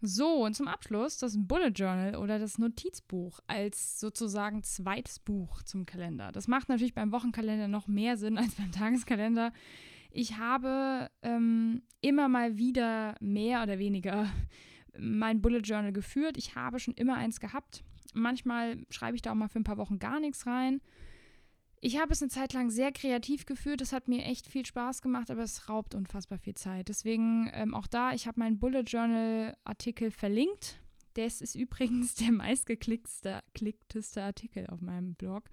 So, 0.00 0.44
und 0.44 0.54
zum 0.54 0.68
Abschluss 0.68 1.16
das 1.16 1.34
Bullet 1.38 1.70
Journal 1.70 2.16
oder 2.16 2.38
das 2.38 2.58
Notizbuch 2.58 3.40
als 3.46 3.98
sozusagen 3.98 4.62
zweites 4.62 5.18
Buch 5.18 5.62
zum 5.62 5.86
Kalender. 5.86 6.30
Das 6.32 6.46
macht 6.46 6.68
natürlich 6.68 6.92
beim 6.92 7.12
Wochenkalender 7.12 7.68
noch 7.68 7.88
mehr 7.88 8.18
Sinn 8.18 8.36
als 8.38 8.54
beim 8.56 8.72
Tageskalender. 8.72 9.52
Ich 10.10 10.36
habe 10.36 11.10
ähm, 11.22 11.82
immer 12.02 12.28
mal 12.28 12.58
wieder 12.58 13.16
mehr 13.20 13.62
oder 13.62 13.78
weniger 13.78 14.28
mein 14.98 15.40
Bullet 15.40 15.60
Journal 15.60 15.92
geführt. 15.92 16.36
Ich 16.36 16.54
habe 16.54 16.78
schon 16.78 16.94
immer 16.94 17.14
eins 17.14 17.40
gehabt. 17.40 17.82
Manchmal 18.12 18.84
schreibe 18.90 19.16
ich 19.16 19.22
da 19.22 19.30
auch 19.30 19.36
mal 19.36 19.48
für 19.48 19.58
ein 19.58 19.64
paar 19.64 19.78
Wochen 19.78 19.98
gar 19.98 20.20
nichts 20.20 20.46
rein. 20.46 20.82
Ich 21.86 21.98
habe 21.98 22.14
es 22.14 22.22
eine 22.22 22.30
Zeit 22.30 22.54
lang 22.54 22.70
sehr 22.70 22.92
kreativ 22.92 23.44
geführt. 23.44 23.82
Das 23.82 23.92
hat 23.92 24.08
mir 24.08 24.24
echt 24.24 24.46
viel 24.46 24.64
Spaß 24.64 25.02
gemacht, 25.02 25.30
aber 25.30 25.42
es 25.42 25.68
raubt 25.68 25.94
unfassbar 25.94 26.38
viel 26.38 26.54
Zeit. 26.54 26.88
Deswegen 26.88 27.50
ähm, 27.52 27.74
auch 27.74 27.86
da, 27.86 28.14
ich 28.14 28.26
habe 28.26 28.40
meinen 28.40 28.58
Bullet 28.58 28.84
Journal 28.86 29.54
Artikel 29.64 30.10
verlinkt. 30.10 30.80
Das 31.12 31.42
ist 31.42 31.54
übrigens 31.54 32.14
der 32.14 32.32
meistgeklickteste 32.32 34.22
Artikel 34.22 34.66
auf 34.68 34.80
meinem 34.80 35.14
Blog, 35.14 35.44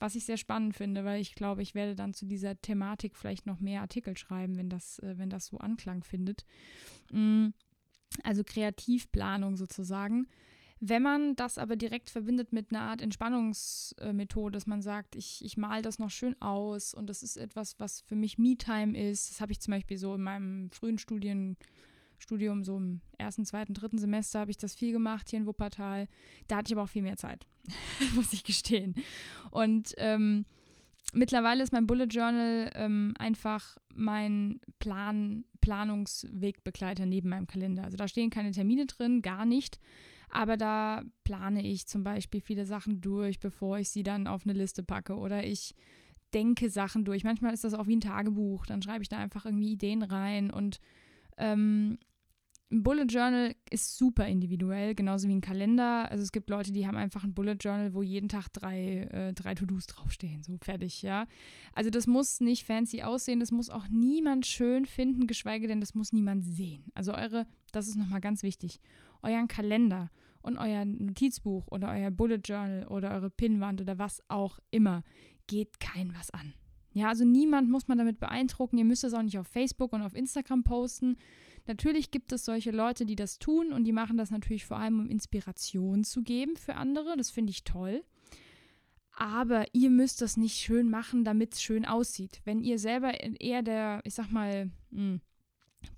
was 0.00 0.16
ich 0.16 0.24
sehr 0.24 0.36
spannend 0.36 0.74
finde, 0.74 1.04
weil 1.04 1.20
ich 1.20 1.36
glaube, 1.36 1.62
ich 1.62 1.76
werde 1.76 1.94
dann 1.94 2.12
zu 2.12 2.26
dieser 2.26 2.60
Thematik 2.60 3.14
vielleicht 3.14 3.46
noch 3.46 3.60
mehr 3.60 3.80
Artikel 3.80 4.18
schreiben, 4.18 4.56
wenn 4.56 4.70
das, 4.70 4.98
äh, 4.98 5.16
wenn 5.16 5.30
das 5.30 5.46
so 5.46 5.58
Anklang 5.58 6.02
findet. 6.02 6.44
Mm, 7.12 7.50
also 8.24 8.42
Kreativplanung 8.42 9.56
sozusagen. 9.56 10.26
Wenn 10.80 11.02
man 11.02 11.34
das 11.34 11.58
aber 11.58 11.76
direkt 11.76 12.08
verbindet 12.10 12.52
mit 12.52 12.70
einer 12.70 12.82
Art 12.82 13.02
Entspannungsmethode, 13.02 14.52
dass 14.52 14.66
man 14.66 14.80
sagt, 14.80 15.16
ich, 15.16 15.44
ich 15.44 15.56
male 15.56 15.82
das 15.82 15.98
noch 15.98 16.10
schön 16.10 16.40
aus 16.40 16.94
und 16.94 17.08
das 17.08 17.22
ist 17.22 17.36
etwas, 17.36 17.80
was 17.80 18.02
für 18.02 18.14
mich 18.14 18.38
Me-Time 18.38 18.96
ist, 18.96 19.30
das 19.30 19.40
habe 19.40 19.52
ich 19.52 19.60
zum 19.60 19.72
Beispiel 19.72 19.98
so 19.98 20.14
in 20.14 20.22
meinem 20.22 20.70
frühen 20.70 20.98
Studien, 20.98 21.56
Studium, 22.18 22.64
so 22.64 22.76
im 22.76 23.00
ersten, 23.16 23.44
zweiten, 23.44 23.74
dritten 23.74 23.98
Semester 23.98 24.40
habe 24.40 24.50
ich 24.50 24.56
das 24.56 24.74
viel 24.74 24.92
gemacht 24.92 25.30
hier 25.30 25.38
in 25.38 25.46
Wuppertal. 25.46 26.08
Da 26.48 26.56
hatte 26.56 26.70
ich 26.72 26.76
aber 26.76 26.84
auch 26.84 26.88
viel 26.88 27.02
mehr 27.02 27.16
Zeit, 27.16 27.46
muss 28.14 28.32
ich 28.32 28.44
gestehen. 28.44 28.94
Und 29.50 29.94
ähm, 29.98 30.44
mittlerweile 31.12 31.62
ist 31.62 31.72
mein 31.72 31.86
Bullet 31.86 32.06
Journal 32.06 32.70
ähm, 32.74 33.14
einfach 33.18 33.78
mein 33.94 34.60
Plan, 34.78 35.44
Planungswegbegleiter 35.60 37.06
neben 37.06 37.28
meinem 37.28 37.46
Kalender. 37.46 37.84
Also 37.84 37.96
da 37.96 38.08
stehen 38.08 38.30
keine 38.30 38.52
Termine 38.52 38.86
drin, 38.86 39.22
gar 39.22 39.44
nicht. 39.44 39.80
Aber 40.30 40.56
da 40.56 41.02
plane 41.24 41.66
ich 41.66 41.86
zum 41.86 42.04
Beispiel 42.04 42.40
viele 42.40 42.66
Sachen 42.66 43.00
durch, 43.00 43.40
bevor 43.40 43.78
ich 43.78 43.88
sie 43.88 44.02
dann 44.02 44.26
auf 44.26 44.44
eine 44.44 44.52
Liste 44.52 44.82
packe. 44.82 45.16
Oder 45.16 45.44
ich 45.44 45.74
denke 46.34 46.70
Sachen 46.70 47.04
durch. 47.04 47.24
Manchmal 47.24 47.54
ist 47.54 47.64
das 47.64 47.74
auch 47.74 47.86
wie 47.86 47.96
ein 47.96 48.00
Tagebuch. 48.00 48.66
Dann 48.66 48.82
schreibe 48.82 49.02
ich 49.02 49.08
da 49.08 49.18
einfach 49.18 49.46
irgendwie 49.46 49.72
Ideen 49.72 50.02
rein. 50.02 50.50
Und 50.50 50.80
ähm, 51.38 51.98
ein 52.70 52.82
Bullet 52.82 53.06
Journal 53.06 53.54
ist 53.70 53.96
super 53.96 54.26
individuell, 54.26 54.94
genauso 54.94 55.26
wie 55.26 55.34
ein 55.34 55.40
Kalender. 55.40 56.10
Also 56.10 56.22
es 56.22 56.32
gibt 56.32 56.50
Leute, 56.50 56.70
die 56.70 56.86
haben 56.86 56.98
einfach 56.98 57.24
ein 57.24 57.32
Bullet 57.32 57.56
Journal, 57.58 57.94
wo 57.94 58.02
jeden 58.02 58.28
Tag 58.28 58.48
drei, 58.52 59.08
äh, 59.10 59.32
drei 59.32 59.54
To-Dos 59.54 59.86
draufstehen. 59.86 60.42
So 60.42 60.58
fertig, 60.60 61.00
ja. 61.00 61.26
Also 61.72 61.88
das 61.88 62.06
muss 62.06 62.40
nicht 62.40 62.64
fancy 62.64 63.02
aussehen, 63.02 63.40
das 63.40 63.52
muss 63.52 63.70
auch 63.70 63.88
niemand 63.88 64.44
schön 64.44 64.84
finden, 64.84 65.26
geschweige 65.26 65.66
denn, 65.66 65.80
das 65.80 65.94
muss 65.94 66.12
niemand 66.12 66.44
sehen. 66.44 66.84
Also 66.94 67.14
eure, 67.14 67.46
das 67.72 67.88
ist 67.88 67.96
nochmal 67.96 68.20
ganz 68.20 68.42
wichtig 68.42 68.80
euren 69.22 69.48
Kalender 69.48 70.10
und 70.42 70.58
euer 70.58 70.84
Notizbuch 70.84 71.66
oder 71.68 71.90
euer 71.90 72.10
Bullet 72.10 72.40
Journal 72.44 72.86
oder 72.88 73.10
eure 73.12 73.30
Pinnwand 73.30 73.80
oder 73.80 73.98
was 73.98 74.22
auch 74.28 74.58
immer 74.70 75.02
geht 75.46 75.80
kein 75.80 76.14
was 76.14 76.30
an. 76.30 76.54
Ja, 76.92 77.08
also 77.08 77.24
niemand 77.24 77.70
muss 77.70 77.86
man 77.86 77.98
damit 77.98 78.18
beeindrucken. 78.18 78.78
Ihr 78.78 78.84
müsst 78.84 79.04
es 79.04 79.14
auch 79.14 79.22
nicht 79.22 79.38
auf 79.38 79.46
Facebook 79.46 79.92
und 79.92 80.02
auf 80.02 80.14
Instagram 80.14 80.64
posten. 80.64 81.16
Natürlich 81.66 82.10
gibt 82.10 82.32
es 82.32 82.44
solche 82.44 82.70
Leute, 82.70 83.04
die 83.04 83.14
das 83.14 83.38
tun 83.38 83.72
und 83.72 83.84
die 83.84 83.92
machen 83.92 84.16
das 84.16 84.30
natürlich 84.30 84.64
vor 84.64 84.78
allem, 84.78 85.00
um 85.00 85.06
Inspiration 85.08 86.02
zu 86.02 86.22
geben 86.22 86.56
für 86.56 86.76
andere. 86.76 87.16
Das 87.16 87.30
finde 87.30 87.50
ich 87.50 87.64
toll. 87.64 88.02
Aber 89.12 89.66
ihr 89.72 89.90
müsst 89.90 90.22
das 90.22 90.36
nicht 90.36 90.56
schön 90.56 90.88
machen, 90.88 91.24
damit 91.24 91.54
es 91.54 91.62
schön 91.62 91.84
aussieht. 91.84 92.40
Wenn 92.44 92.62
ihr 92.62 92.78
selber 92.78 93.12
eher 93.20 93.62
der, 93.62 94.00
ich 94.04 94.14
sag 94.14 94.30
mal, 94.30 94.70
mh, 94.90 95.00
hm, 95.00 95.20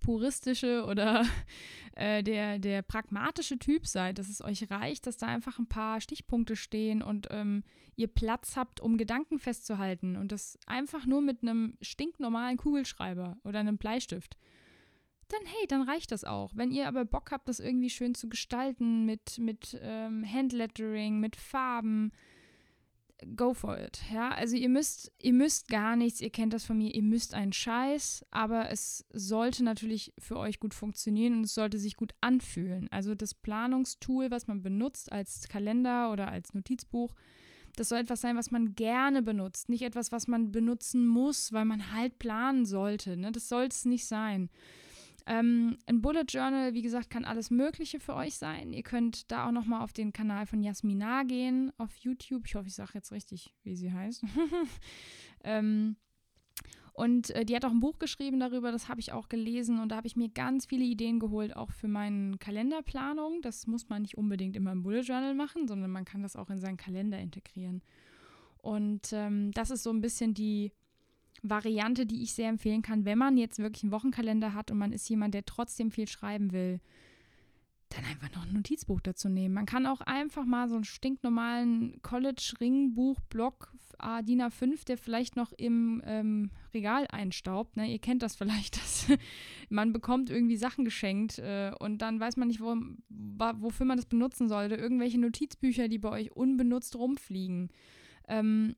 puristische 0.01 0.85
oder 0.87 1.25
äh, 1.97 2.23
der, 2.23 2.59
der 2.59 2.83
pragmatische 2.83 3.59
Typ 3.59 3.87
seid, 3.87 4.19
dass 4.19 4.29
es 4.29 4.43
euch 4.43 4.71
reicht, 4.71 5.07
dass 5.07 5.17
da 5.17 5.27
einfach 5.27 5.59
ein 5.59 5.69
paar 5.69 6.01
Stichpunkte 6.01 6.57
stehen 6.57 7.03
und 7.03 7.29
ähm, 7.31 7.63
ihr 7.97 8.09
Platz 8.09 8.57
habt, 8.57 8.81
um 8.81 8.97
Gedanken 8.97 9.39
festzuhalten 9.39 10.17
und 10.17 10.33
das 10.33 10.59
einfach 10.67 11.07
nur 11.07 11.21
mit 11.21 11.43
einem 11.43 11.77
stinknormalen 11.81 12.57
Kugelschreiber 12.57 13.37
oder 13.45 13.61
einem 13.61 13.79
Bleistift, 13.79 14.37
dann 15.29 15.41
hey, 15.45 15.67
dann 15.69 15.83
reicht 15.83 16.11
das 16.11 16.25
auch. 16.25 16.51
Wenn 16.55 16.73
ihr 16.73 16.89
aber 16.89 17.05
Bock 17.05 17.31
habt, 17.31 17.49
das 17.49 17.61
irgendwie 17.61 17.91
schön 17.91 18.15
zu 18.15 18.29
gestalten 18.29 19.05
mit, 19.07 19.39
mit 19.39 19.79
ähm, 19.81 20.25
Handlettering, 20.25 21.21
mit 21.21 21.37
Farben, 21.37 22.13
go 23.37 23.55
for 23.55 23.79
it. 23.79 24.01
Ja, 24.13 24.31
also 24.31 24.57
ihr 24.57 24.69
müsst, 24.69 25.13
ihr 25.19 25.33
müsst 25.33 25.69
gar 25.69 25.97
nichts, 25.97 26.21
ihr 26.21 26.31
kennt 26.31 26.53
das 26.53 26.65
von 26.65 26.79
mir, 26.79 26.95
ihr 26.95 27.03
müsst 27.03 27.35
einen 27.35 27.53
Scheiß, 27.53 28.25
aber 28.31 28.71
es 28.71 29.05
sollte 29.13 29.65
natürlich 29.65 30.13
für 30.19 30.37
euch 30.39 30.61
gut 30.61 30.75
funktionieren 30.75 31.35
und 31.35 31.45
es 31.45 31.55
sollte 31.55 31.79
sich 31.79 31.97
gut 31.97 32.15
anfühlen. 32.21 32.89
Also 32.91 33.15
das 33.15 33.35
Planungstool, 33.35 34.31
was 34.31 34.47
man 34.47 34.63
benutzt 34.63 35.13
als 35.13 35.49
Kalender 35.49 36.13
oder 36.13 36.29
als 36.29 36.55
Notizbuch, 36.55 37.15
das 37.77 37.89
soll 37.89 37.99
etwas 37.99 38.21
sein, 38.21 38.37
was 38.37 38.51
man 38.51 38.75
gerne 38.75 39.23
benutzt, 39.23 39.69
nicht 39.69 39.83
etwas, 39.83 40.13
was 40.13 40.27
man 40.27 40.51
benutzen 40.53 41.07
muss, 41.07 41.53
weil 41.53 41.65
man 41.65 41.93
halt 41.93 42.19
planen 42.19 42.67
sollte. 42.67 43.17
Ne? 43.17 43.33
Das 43.33 43.49
soll 43.49 43.65
es 43.65 43.85
nicht 43.85 44.07
sein. 44.07 44.51
Ähm, 45.27 45.79
ein 45.87 46.01
Bullet 46.01 46.25
Journal, 46.29 46.75
wie 46.75 46.83
gesagt, 46.83 47.11
kann 47.11 47.25
alles 47.25 47.51
Mögliche 47.51 48.01
für 48.01 48.15
euch 48.15 48.37
sein. 48.37 48.73
Ihr 48.73 48.83
könnt 48.83 49.31
da 49.31 49.47
auch 49.47 49.53
nochmal 49.53 49.83
auf 49.83 49.93
den 49.93 50.13
Kanal 50.13 50.47
von 50.47 50.63
Jasmina 50.63 51.23
gehen 51.25 51.73
auf 51.79 51.95
YouTube. 51.97 52.47
Ich 52.47 52.55
hoffe, 52.55 52.69
ich 52.69 52.75
sage 52.75 52.93
jetzt 52.95 53.13
richtig, 53.13 53.55
wie 53.63 53.77
sie 53.77 53.93
heißt. 53.93 54.25
ähm, 55.45 55.97
und 56.93 57.31
äh, 57.31 57.45
die 57.45 57.57
hat 57.57 57.65
auch 57.65 57.71
ein 57.71 57.81
Buch 57.81 57.99
geschrieben 57.99 58.41
darüber, 58.41 58.73
das 58.73 58.89
habe 58.89 59.01
ich 59.01 59.13
auch 59.13 59.29
gelesen 59.29 59.79
und 59.81 59.91
da 59.91 59.97
habe 59.97 60.07
ich 60.07 60.17
mir 60.17 60.29
ganz 60.29 60.67
viele 60.67 60.85
Ideen 60.85 61.19
geholt, 61.19 61.57
auch 61.57 61.71
für 61.71 61.89
meine 61.89 62.37
Kalenderplanung. 62.39 63.41
Das 63.43 63.67
muss 63.67 63.89
man 63.89 64.03
nicht 64.03 64.19
unbedingt 64.19 64.57
immer 64.57 64.73
im 64.73 64.83
Bullet 64.83 65.01
Journal 65.01 65.35
machen, 65.35 65.67
sondern 65.67 65.91
man 65.91 66.05
kann 66.05 66.23
das 66.23 66.37
auch 66.37 66.51
in 66.51 66.59
seinen 66.59 66.77
Kalender 66.77 67.19
integrieren. 67.19 67.83
Und 68.59 69.13
ähm, 69.13 69.53
das 69.53 69.71
ist 69.71 69.83
so 69.83 69.91
ein 69.91 70.03
bisschen 70.03 70.35
die 70.35 70.73
Variante, 71.43 72.07
die 72.07 72.23
ich 72.23 72.35
sehr 72.35 72.49
empfehlen 72.49 72.83
kann, 72.83 73.05
wenn 73.05 73.19
man 73.19 73.37
jetzt 73.37 73.59
wirklich 73.59 73.83
einen 73.85 73.93
Wochenkalender 73.93 74.55
hat 74.55 74.71
und 74.71 74.79
man 74.79 74.93
ist 74.93 75.09
jemand, 75.09 75.35
der 75.35 75.45
trotzdem 75.45 75.91
viel 75.91 76.07
schreiben 76.07 76.53
will, 76.53 76.81
dann 77.91 78.05
einfach 78.05 78.31
noch 78.35 78.47
ein 78.47 78.53
Notizbuch 78.53 79.01
dazu 79.01 79.29
nehmen. 79.29 79.55
Man 79.55 79.67
kann 79.67 79.87
auch 79.87 80.01
einfach 80.01 80.45
mal 80.45 80.69
so 80.69 80.77
einen 80.77 80.85
stinknormalen 80.85 82.01
College-Ringbuch-Block 82.03 83.73
DIN 84.23 84.43
A5, 84.43 84.85
der 84.87 84.97
vielleicht 84.97 85.37
noch 85.37 85.53
im 85.53 86.01
ähm, 86.07 86.51
Regal 86.73 87.07
einstaubt. 87.09 87.77
Ne? 87.77 87.91
Ihr 87.91 87.99
kennt 87.99 88.23
das 88.23 88.37
vielleicht, 88.37 88.77
dass 88.81 89.09
man 89.69 89.93
bekommt 89.93 90.31
irgendwie 90.31 90.57
Sachen 90.57 90.85
geschenkt 90.85 91.39
äh, 91.39 91.73
und 91.79 91.99
dann 91.99 92.21
weiß 92.21 92.37
man 92.37 92.49
nicht, 92.49 92.61
wo, 92.61 92.77
wofür 93.09 93.87
man 93.87 93.99
das 93.99 94.07
benutzen 94.07 94.49
sollte. 94.49 94.77
Irgendwelche 94.77 95.19
Notizbücher, 95.19 95.89
die 95.89 95.99
bei 95.99 96.11
euch 96.11 96.33
unbenutzt 96.33 96.97
rumfliegen. 96.97 97.71
Ähm, 98.29 98.77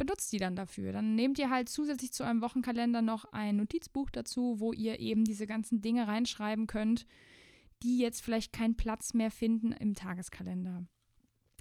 benutzt 0.00 0.32
die 0.32 0.38
dann 0.38 0.56
dafür. 0.56 0.92
Dann 0.92 1.14
nehmt 1.14 1.38
ihr 1.38 1.50
halt 1.50 1.68
zusätzlich 1.68 2.10
zu 2.12 2.24
eurem 2.24 2.40
Wochenkalender 2.40 3.02
noch 3.02 3.26
ein 3.32 3.56
Notizbuch 3.56 4.08
dazu, 4.08 4.58
wo 4.58 4.72
ihr 4.72 4.98
eben 4.98 5.24
diese 5.24 5.46
ganzen 5.46 5.82
Dinge 5.82 6.08
reinschreiben 6.08 6.66
könnt, 6.66 7.06
die 7.82 7.98
jetzt 7.98 8.22
vielleicht 8.22 8.54
keinen 8.54 8.78
Platz 8.78 9.12
mehr 9.12 9.30
finden 9.30 9.72
im 9.72 9.94
Tageskalender. 9.94 10.86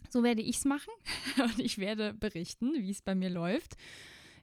So 0.10 0.24
werde 0.24 0.42
ich 0.42 0.56
es 0.56 0.66
machen 0.66 0.94
und 1.44 1.60
ich 1.60 1.80
werde 1.80 2.14
berichten, 2.14 2.76
wie 2.76 2.92
es 2.92 3.02
bei 3.02 3.14
mir 3.14 3.30
läuft. 3.30 3.76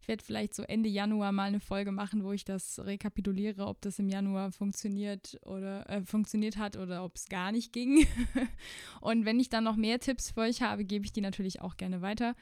Ich 0.02 0.08
werde 0.08 0.22
vielleicht 0.22 0.54
so 0.54 0.62
Ende 0.62 0.90
Januar 0.90 1.32
mal 1.32 1.48
eine 1.48 1.58
Folge 1.58 1.90
machen, 1.90 2.22
wo 2.22 2.32
ich 2.32 2.44
das 2.44 2.78
rekapituliere, 2.78 3.66
ob 3.66 3.80
das 3.80 3.98
im 3.98 4.10
Januar 4.10 4.52
funktioniert 4.52 5.38
oder 5.42 5.88
äh, 5.88 6.02
funktioniert 6.02 6.58
hat 6.58 6.76
oder 6.76 7.02
ob 7.02 7.16
es 7.16 7.30
gar 7.30 7.50
nicht 7.50 7.72
ging. 7.72 8.06
und 9.00 9.24
wenn 9.24 9.40
ich 9.40 9.48
dann 9.48 9.64
noch 9.64 9.76
mehr 9.76 9.98
Tipps 10.00 10.32
für 10.32 10.42
euch 10.42 10.60
habe, 10.60 10.84
gebe 10.84 11.06
ich 11.06 11.14
die 11.14 11.22
natürlich 11.22 11.62
auch 11.62 11.78
gerne 11.78 12.02
weiter. 12.02 12.36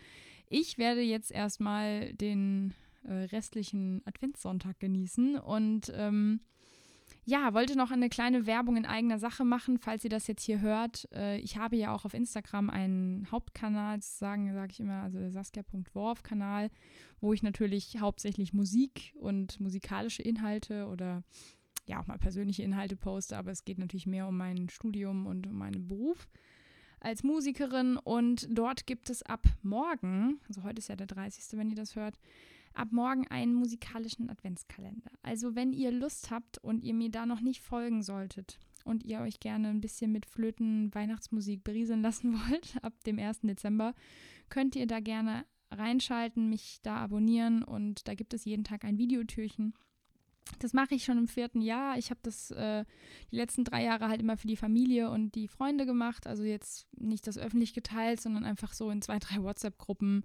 Ich 0.48 0.78
werde 0.78 1.00
jetzt 1.00 1.30
erstmal 1.30 2.12
den 2.14 2.74
äh, 3.04 3.12
restlichen 3.12 4.02
Adventssonntag 4.04 4.78
genießen 4.80 5.36
und 5.38 5.92
ähm, 5.94 6.40
ja, 7.26 7.54
wollte 7.54 7.76
noch 7.76 7.90
eine 7.90 8.08
kleine 8.08 8.46
Werbung 8.46 8.76
in 8.76 8.84
eigener 8.84 9.18
Sache 9.18 9.44
machen, 9.44 9.78
falls 9.78 10.04
ihr 10.04 10.10
das 10.10 10.26
jetzt 10.26 10.42
hier 10.42 10.60
hört. 10.60 11.08
Äh, 11.12 11.38
ich 11.38 11.56
habe 11.56 11.76
ja 11.76 11.94
auch 11.94 12.04
auf 12.04 12.14
Instagram 12.14 12.68
einen 12.68 13.30
Hauptkanal, 13.30 14.00
sagen 14.02 14.52
sage 14.52 14.72
ich 14.72 14.80
immer, 14.80 15.02
also 15.02 15.18
der 15.18 15.30
Saskia.worf-Kanal, 15.30 16.70
wo 17.20 17.32
ich 17.32 17.42
natürlich 17.42 17.98
hauptsächlich 18.00 18.52
Musik 18.52 19.14
und 19.18 19.58
musikalische 19.58 20.22
Inhalte 20.22 20.86
oder 20.86 21.24
ja 21.86 22.00
auch 22.00 22.06
mal 22.06 22.18
persönliche 22.18 22.62
Inhalte 22.62 22.96
poste, 22.96 23.36
aber 23.36 23.50
es 23.50 23.64
geht 23.64 23.78
natürlich 23.78 24.06
mehr 24.06 24.28
um 24.28 24.36
mein 24.36 24.68
Studium 24.68 25.26
und 25.26 25.46
um 25.46 25.54
meinen 25.54 25.86
Beruf 25.86 26.28
als 27.04 27.22
Musikerin 27.22 27.96
und 27.96 28.48
dort 28.50 28.86
gibt 28.86 29.10
es 29.10 29.22
ab 29.22 29.46
morgen, 29.62 30.40
also 30.48 30.62
heute 30.62 30.78
ist 30.78 30.88
ja 30.88 30.96
der 30.96 31.06
30., 31.06 31.58
wenn 31.58 31.68
ihr 31.68 31.76
das 31.76 31.96
hört, 31.96 32.18
ab 32.72 32.88
morgen 32.90 33.26
einen 33.28 33.54
musikalischen 33.54 34.30
Adventskalender. 34.30 35.10
Also 35.22 35.54
wenn 35.54 35.72
ihr 35.72 35.92
Lust 35.92 36.30
habt 36.30 36.58
und 36.58 36.82
ihr 36.82 36.94
mir 36.94 37.10
da 37.10 37.26
noch 37.26 37.40
nicht 37.40 37.62
folgen 37.62 38.02
solltet 38.02 38.58
und 38.84 39.04
ihr 39.04 39.20
euch 39.20 39.38
gerne 39.38 39.68
ein 39.68 39.80
bisschen 39.80 40.12
mit 40.12 40.26
Flöten 40.26 40.94
Weihnachtsmusik 40.94 41.62
berieseln 41.62 42.02
lassen 42.02 42.34
wollt, 42.50 42.76
ab 42.82 42.92
dem 43.04 43.18
1. 43.18 43.40
Dezember, 43.42 43.94
könnt 44.48 44.74
ihr 44.76 44.86
da 44.86 45.00
gerne 45.00 45.44
reinschalten, 45.70 46.48
mich 46.48 46.80
da 46.82 46.96
abonnieren 46.96 47.62
und 47.62 48.08
da 48.08 48.14
gibt 48.14 48.34
es 48.34 48.44
jeden 48.44 48.64
Tag 48.64 48.84
ein 48.84 48.98
Videotürchen 48.98 49.74
das 50.58 50.72
mache 50.72 50.94
ich 50.94 51.04
schon 51.04 51.18
im 51.18 51.28
vierten 51.28 51.60
Jahr. 51.60 51.98
Ich 51.98 52.10
habe 52.10 52.20
das 52.22 52.50
äh, 52.50 52.84
die 53.30 53.36
letzten 53.36 53.64
drei 53.64 53.84
Jahre 53.84 54.08
halt 54.08 54.20
immer 54.20 54.36
für 54.36 54.46
die 54.46 54.56
Familie 54.56 55.10
und 55.10 55.34
die 55.34 55.48
Freunde 55.48 55.86
gemacht. 55.86 56.26
Also 56.26 56.42
jetzt 56.44 56.86
nicht 56.96 57.26
das 57.26 57.38
öffentlich 57.38 57.74
geteilt, 57.74 58.20
sondern 58.20 58.44
einfach 58.44 58.72
so 58.72 58.90
in 58.90 59.02
zwei, 59.02 59.18
drei 59.18 59.42
WhatsApp-Gruppen. 59.42 60.24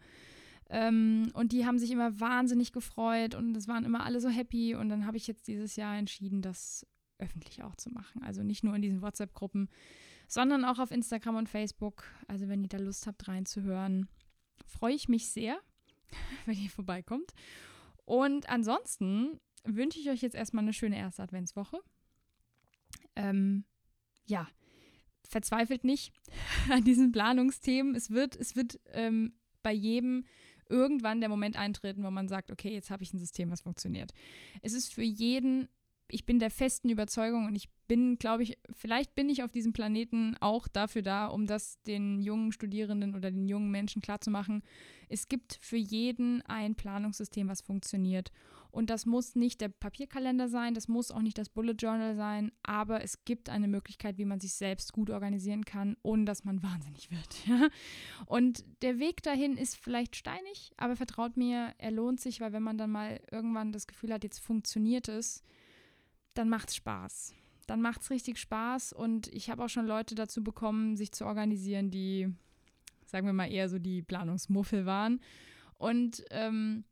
Ähm, 0.70 1.32
und 1.34 1.52
die 1.52 1.66
haben 1.66 1.80
sich 1.80 1.92
immer 1.92 2.20
wahnsinnig 2.20 2.72
gefreut 2.72 3.34
und 3.34 3.56
es 3.56 3.68
waren 3.68 3.86
immer 3.86 4.06
alle 4.06 4.20
so 4.20 4.30
happy. 4.30 4.76
Und 4.76 4.90
dann 4.90 5.06
habe 5.06 5.18
ich 5.18 5.28
jetzt 5.28 5.48
dieses 5.48 5.76
Jahr 5.76 5.98
entschieden, 5.98 6.42
das 6.42 6.86
öffentlich 7.18 7.64
auch 7.64 7.76
zu 7.76 7.90
machen. 7.90 8.24
Also 8.24 8.44
nicht 8.44 8.64
nur 8.64 8.76
in 8.76 8.82
diesen 8.82 9.02
WhatsApp-Gruppen, 9.02 9.70
sondern 10.28 10.64
auch 10.64 10.80
auf 10.80 10.92
Instagram 10.92 11.36
und 11.36 11.50
Facebook. 11.50 12.04
Also 12.28 12.48
wenn 12.48 12.62
ihr 12.62 12.70
da 12.70 12.78
Lust 12.78 13.08
habt 13.08 13.28
reinzuhören, 13.28 14.08
freue 14.66 14.94
ich 14.94 15.10
mich 15.10 15.30
sehr, 15.30 15.60
wenn 16.46 16.58
ihr 16.58 16.70
vorbeikommt. 16.70 17.34
Und 18.06 18.50
ansonsten 18.50 19.40
wünsche 19.64 20.00
ich 20.00 20.10
euch 20.10 20.22
jetzt 20.22 20.36
erstmal 20.36 20.64
eine 20.64 20.74
schöne 20.74 20.98
erste 20.98 21.24
Adventswoche. 21.24 21.80
Ähm, 23.16 23.66
ja, 24.26 24.48
verzweifelt 25.28 25.84
nicht 25.84 26.14
an 26.70 26.84
diesen 26.84 27.12
Planungsthemen. 27.12 27.96
Es 27.96 28.12
wird, 28.12 28.36
es 28.36 28.56
wird 28.56 28.80
ähm, 28.94 29.34
bei 29.64 29.74
jedem 29.74 30.26
irgendwann 30.70 31.20
der 31.20 31.30
Moment 31.30 31.58
eintreten, 31.58 32.04
wo 32.04 32.12
man 32.12 32.28
sagt, 32.28 32.52
okay, 32.52 32.72
jetzt 32.74 32.92
habe 32.92 33.04
ich 33.04 33.14
ein 33.14 33.20
System, 33.20 33.50
was 33.50 33.62
funktioniert. 33.62 34.14
Es 34.62 34.74
ist 34.74 34.94
für 34.94 35.04
jeden 35.04 35.68
ich 36.12 36.26
bin 36.26 36.40
der 36.40 36.50
festen 36.50 36.90
Überzeugung 36.90 37.46
und 37.46 37.56
ich 37.56 37.70
bin, 37.88 38.18
glaube 38.18 38.44
ich, 38.44 38.58
vielleicht 38.72 39.16
bin 39.16 39.30
ich 39.30 39.44
auf 39.44 39.52
diesem 39.52 39.74
Planeten 39.74 40.36
auch 40.40 40.68
dafür 40.68 41.02
da, 41.02 41.28
um 41.28 41.46
das 41.46 41.82
den 41.84 42.20
jungen 42.20 42.52
Studierenden 42.52 43.16
oder 43.16 43.32
den 43.32 43.48
jungen 43.48 43.72
Menschen 43.72 44.02
klarzumachen. 44.02 44.64
Es 45.08 45.28
gibt 45.28 45.60
für 45.62 45.78
jeden 45.78 46.42
ein 46.44 46.76
Planungssystem, 46.76 47.48
was 47.48 47.62
funktioniert. 47.62 48.32
Und 48.72 48.90
das 48.90 49.06
muss 49.06 49.36
nicht 49.36 49.62
der 49.62 49.70
Papierkalender 49.70 50.48
sein, 50.48 50.76
das 50.76 50.88
muss 50.88 51.12
auch 51.12 51.22
nicht 51.22 51.38
das 51.38 51.50
Bullet 51.50 51.74
Journal 51.74 52.16
sein, 52.16 52.52
aber 52.62 53.04
es 53.04 53.26
gibt 53.26 53.50
eine 53.50 53.68
Möglichkeit, 53.68 54.18
wie 54.18 54.26
man 54.26 54.40
sich 54.40 54.54
selbst 54.54 54.94
gut 54.94 55.10
organisieren 55.10 55.66
kann, 55.66 55.98
ohne 56.04 56.26
dass 56.26 56.44
man 56.44 56.62
wahnsinnig 56.64 57.10
wird. 57.10 57.72
Und 58.28 58.64
der 58.82 59.00
Weg 59.00 59.24
dahin 59.24 59.58
ist 59.58 59.76
vielleicht 59.76 60.16
steinig, 60.16 60.72
aber 60.78 60.96
vertraut 60.96 61.36
mir, 61.36 61.74
er 61.78 61.92
lohnt 61.92 62.20
sich, 62.20 62.42
weil 62.42 62.54
wenn 62.54 62.64
man 62.64 62.78
dann 62.78 62.92
mal 62.92 63.20
irgendwann 63.32 63.72
das 63.72 63.88
Gefühl 63.88 64.14
hat, 64.14 64.24
jetzt 64.24 64.40
funktioniert 64.40 65.08
es, 65.08 65.44
dann 66.36 66.50
macht 66.50 66.70
es 66.70 66.76
Spaß. 66.76 67.34
Dann 67.66 67.82
macht 67.82 68.02
es 68.02 68.10
richtig 68.10 68.38
Spaß 68.38 68.94
und 68.94 69.28
ich 69.28 69.50
habe 69.50 69.64
auch 69.64 69.70
schon 69.70 69.86
Leute 69.86 70.16
dazu 70.16 70.44
bekommen, 70.44 70.96
sich 70.96 71.12
zu 71.12 71.26
organisieren, 71.26 71.92
die, 71.92 72.28
sagen 73.06 73.26
wir 73.26 73.34
mal, 73.34 73.52
eher 73.52 73.70
so 73.70 73.78
die 73.78 74.02
Planungsmuffel 74.02 74.86
waren. 74.86 75.22
Und 75.78 76.24
ähm, 76.32 76.84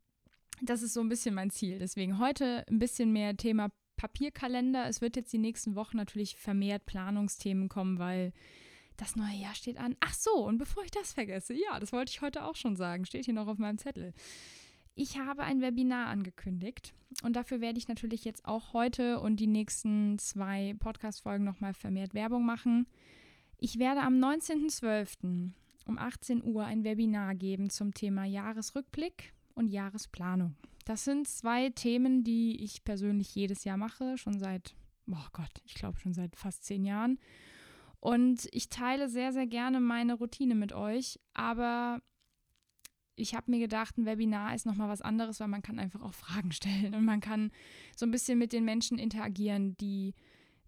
das 0.62 0.82
ist 0.82 0.94
so 0.94 1.00
ein 1.00 1.08
bisschen 1.08 1.34
mein 1.34 1.50
Ziel. 1.50 1.78
Deswegen 1.78 2.18
heute 2.18 2.64
ein 2.68 2.78
bisschen 2.78 3.12
mehr 3.12 3.36
Thema 3.36 3.70
Papierkalender. 3.96 4.88
Es 4.88 5.00
wird 5.00 5.16
jetzt 5.16 5.32
die 5.32 5.38
nächsten 5.38 5.74
Wochen 5.74 5.96
natürlich 5.96 6.36
vermehrt 6.36 6.86
Planungsthemen 6.86 7.68
kommen, 7.68 7.98
weil 7.98 8.32
das 8.96 9.16
neue 9.16 9.36
Jahr 9.36 9.54
steht 9.54 9.78
an. 9.78 9.96
Ach 10.00 10.14
so, 10.14 10.46
und 10.46 10.58
bevor 10.58 10.84
ich 10.84 10.90
das 10.90 11.12
vergesse, 11.12 11.54
ja, 11.54 11.78
das 11.78 11.92
wollte 11.92 12.10
ich 12.10 12.20
heute 12.20 12.44
auch 12.44 12.56
schon 12.56 12.76
sagen, 12.76 13.04
steht 13.04 13.26
hier 13.26 13.34
noch 13.34 13.46
auf 13.46 13.58
meinem 13.58 13.78
Zettel. 13.78 14.12
Ich 14.94 15.18
habe 15.18 15.44
ein 15.44 15.60
Webinar 15.60 16.08
angekündigt 16.08 16.92
und 17.22 17.36
dafür 17.36 17.60
werde 17.60 17.78
ich 17.78 17.86
natürlich 17.86 18.24
jetzt 18.24 18.44
auch 18.44 18.72
heute 18.72 19.20
und 19.20 19.36
die 19.36 19.46
nächsten 19.46 20.18
zwei 20.18 20.74
Podcast-Folgen 20.80 21.44
nochmal 21.44 21.74
vermehrt 21.74 22.14
Werbung 22.14 22.44
machen. 22.44 22.88
Ich 23.58 23.78
werde 23.78 24.00
am 24.00 24.14
19.12. 24.14 25.52
um 25.86 25.98
18 25.98 26.42
Uhr 26.42 26.64
ein 26.64 26.82
Webinar 26.82 27.36
geben 27.36 27.70
zum 27.70 27.94
Thema 27.94 28.24
Jahresrückblick 28.24 29.32
und 29.58 29.68
Jahresplanung. 29.68 30.56
Das 30.84 31.04
sind 31.04 31.28
zwei 31.28 31.68
Themen, 31.70 32.24
die 32.24 32.62
ich 32.62 32.84
persönlich 32.84 33.34
jedes 33.34 33.64
Jahr 33.64 33.76
mache, 33.76 34.16
schon 34.16 34.38
seit, 34.38 34.74
oh 35.10 35.26
Gott, 35.32 35.50
ich 35.64 35.74
glaube 35.74 35.98
schon 35.98 36.14
seit 36.14 36.34
fast 36.36 36.64
zehn 36.64 36.84
Jahren. 36.84 37.18
Und 38.00 38.48
ich 38.52 38.68
teile 38.68 39.08
sehr, 39.08 39.32
sehr 39.32 39.46
gerne 39.46 39.80
meine 39.80 40.14
Routine 40.14 40.54
mit 40.54 40.72
euch, 40.72 41.18
aber 41.34 42.00
ich 43.16 43.34
habe 43.34 43.50
mir 43.50 43.58
gedacht, 43.58 43.98
ein 43.98 44.06
Webinar 44.06 44.54
ist 44.54 44.64
nochmal 44.64 44.88
was 44.88 45.02
anderes, 45.02 45.40
weil 45.40 45.48
man 45.48 45.62
kann 45.62 45.78
einfach 45.78 46.00
auch 46.00 46.14
Fragen 46.14 46.52
stellen 46.52 46.94
und 46.94 47.04
man 47.04 47.20
kann 47.20 47.50
so 47.96 48.06
ein 48.06 48.12
bisschen 48.12 48.38
mit 48.38 48.52
den 48.52 48.64
Menschen 48.64 48.98
interagieren, 48.98 49.76
die 49.76 50.14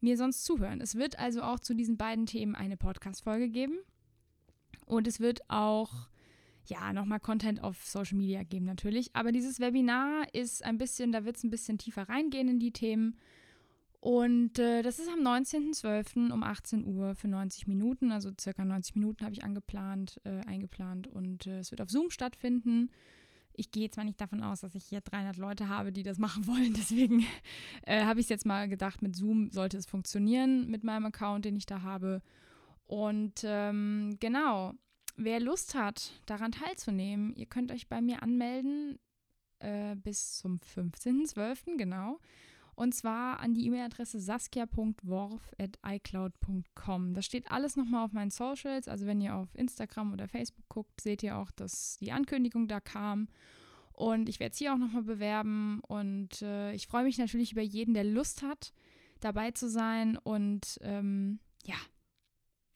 mir 0.00 0.16
sonst 0.16 0.44
zuhören. 0.44 0.80
Es 0.80 0.96
wird 0.96 1.18
also 1.18 1.42
auch 1.42 1.60
zu 1.60 1.74
diesen 1.74 1.96
beiden 1.96 2.26
Themen 2.26 2.54
eine 2.54 2.76
Podcast-Folge 2.76 3.48
geben 3.48 3.78
und 4.86 5.06
es 5.06 5.20
wird 5.20 5.48
auch 5.48 6.08
ja, 6.66 6.92
nochmal 6.92 7.20
Content 7.20 7.62
auf 7.62 7.84
Social 7.84 8.16
Media 8.16 8.42
geben 8.42 8.66
natürlich. 8.66 9.14
Aber 9.14 9.32
dieses 9.32 9.60
Webinar 9.60 10.26
ist 10.32 10.64
ein 10.64 10.78
bisschen, 10.78 11.12
da 11.12 11.24
wird 11.24 11.36
es 11.36 11.44
ein 11.44 11.50
bisschen 11.50 11.78
tiefer 11.78 12.08
reingehen 12.08 12.48
in 12.48 12.58
die 12.58 12.72
Themen. 12.72 13.16
Und 14.00 14.58
äh, 14.58 14.82
das 14.82 14.98
ist 14.98 15.08
am 15.08 15.20
19.12. 15.20 16.32
um 16.32 16.42
18 16.42 16.86
Uhr 16.86 17.14
für 17.14 17.28
90 17.28 17.66
Minuten, 17.66 18.12
also 18.12 18.30
circa 18.40 18.64
90 18.64 18.94
Minuten 18.94 19.24
habe 19.24 19.34
ich 19.34 19.44
angeplant, 19.44 20.18
äh, 20.24 20.40
eingeplant 20.46 21.06
und 21.06 21.46
äh, 21.46 21.58
es 21.58 21.70
wird 21.70 21.82
auf 21.82 21.90
Zoom 21.90 22.10
stattfinden. 22.10 22.90
Ich 23.52 23.72
gehe 23.72 23.90
zwar 23.90 24.04
nicht 24.04 24.18
davon 24.18 24.42
aus, 24.42 24.60
dass 24.60 24.74
ich 24.74 24.86
hier 24.86 25.02
300 25.02 25.36
Leute 25.36 25.68
habe, 25.68 25.92
die 25.92 26.02
das 26.02 26.16
machen 26.16 26.46
wollen, 26.46 26.72
deswegen 26.72 27.26
äh, 27.82 28.04
habe 28.04 28.20
ich 28.20 28.24
es 28.24 28.30
jetzt 28.30 28.46
mal 28.46 28.70
gedacht, 28.70 29.02
mit 29.02 29.14
Zoom 29.14 29.50
sollte 29.50 29.76
es 29.76 29.84
funktionieren 29.84 30.70
mit 30.70 30.82
meinem 30.82 31.04
Account, 31.04 31.44
den 31.44 31.56
ich 31.56 31.66
da 31.66 31.82
habe. 31.82 32.22
Und 32.86 33.42
ähm, 33.44 34.16
genau, 34.18 34.72
wer 35.24 35.40
Lust 35.40 35.74
hat, 35.74 36.12
daran 36.26 36.52
teilzunehmen, 36.52 37.34
ihr 37.34 37.46
könnt 37.46 37.72
euch 37.72 37.88
bei 37.88 38.00
mir 38.00 38.22
anmelden 38.22 39.00
äh, 39.60 39.94
bis 39.96 40.38
zum 40.38 40.58
15.12. 40.58 41.76
genau. 41.76 42.18
Und 42.74 42.94
zwar 42.94 43.40
an 43.40 43.52
die 43.52 43.66
E-Mail-Adresse 43.66 44.20
saskia.worf.icloud.com. 44.20 47.12
Das 47.12 47.26
steht 47.26 47.50
alles 47.50 47.76
nochmal 47.76 48.06
auf 48.06 48.12
meinen 48.12 48.30
Socials. 48.30 48.88
Also 48.88 49.04
wenn 49.04 49.20
ihr 49.20 49.34
auf 49.34 49.54
Instagram 49.54 50.14
oder 50.14 50.28
Facebook 50.28 50.66
guckt, 50.70 50.98
seht 51.00 51.22
ihr 51.22 51.36
auch, 51.36 51.50
dass 51.50 51.98
die 51.98 52.12
Ankündigung 52.12 52.68
da 52.68 52.80
kam. 52.80 53.28
Und 53.92 54.30
ich 54.30 54.40
werde 54.40 54.52
es 54.52 54.58
hier 54.58 54.72
auch 54.72 54.78
nochmal 54.78 55.02
bewerben. 55.02 55.82
Und 55.88 56.40
äh, 56.40 56.72
ich 56.72 56.86
freue 56.86 57.04
mich 57.04 57.18
natürlich 57.18 57.52
über 57.52 57.60
jeden, 57.60 57.92
der 57.92 58.04
Lust 58.04 58.40
hat, 58.40 58.72
dabei 59.20 59.50
zu 59.50 59.68
sein. 59.68 60.16
Und 60.16 60.78
ähm, 60.80 61.38
ja, 61.66 61.76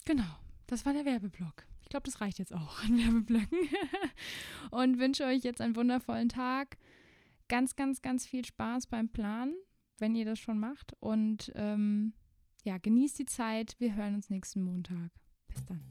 genau, 0.05 0.37
das 0.67 0.85
war 0.85 0.93
der 0.93 1.07
Werbeblock. 1.07 1.65
Ich 1.95 1.97
glaube, 1.97 2.11
das 2.11 2.21
reicht 2.21 2.41
jetzt 2.41 2.53
auch 2.53 2.83
an 2.83 2.99
Werbeblöcken. 2.99 3.69
und 4.73 4.99
wünsche 4.99 5.25
euch 5.25 5.45
jetzt 5.45 5.61
einen 5.61 5.77
wundervollen 5.77 6.29
Tag. 6.29 6.77
Ganz, 7.47 7.77
ganz, 7.77 8.03
ganz 8.03 8.27
viel 8.27 8.45
Spaß 8.45 8.89
beim 8.89 9.09
Planen 9.09 9.55
wenn 9.99 10.15
ihr 10.15 10.25
das 10.25 10.39
schon 10.39 10.59
macht. 10.59 10.95
Und 11.01 11.53
ähm, 11.55 12.15
ja, 12.65 12.79
genießt 12.79 13.19
die 13.19 13.27
Zeit. 13.27 13.77
Wir 13.79 13.95
hören 13.95 14.15
uns 14.15 14.31
nächsten 14.31 14.63
Montag. 14.63 15.11
Bis 15.49 15.65
dann. 15.67 15.83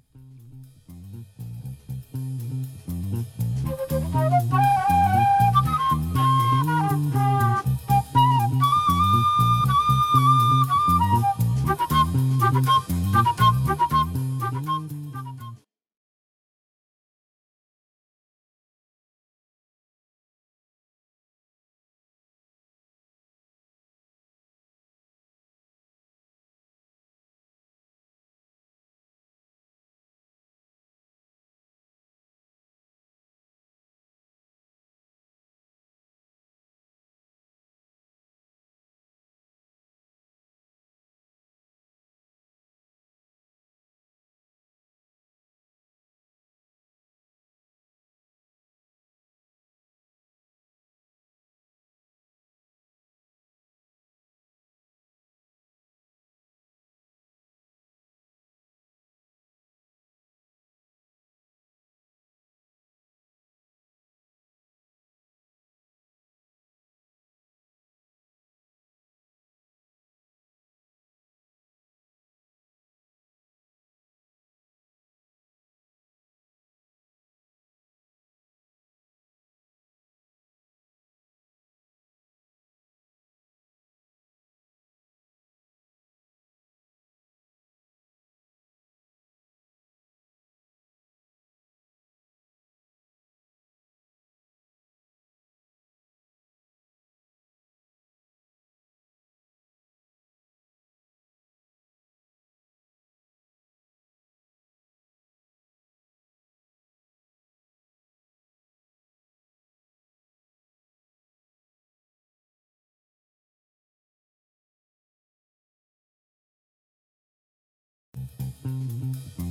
Mm-hmm. 118.66 119.43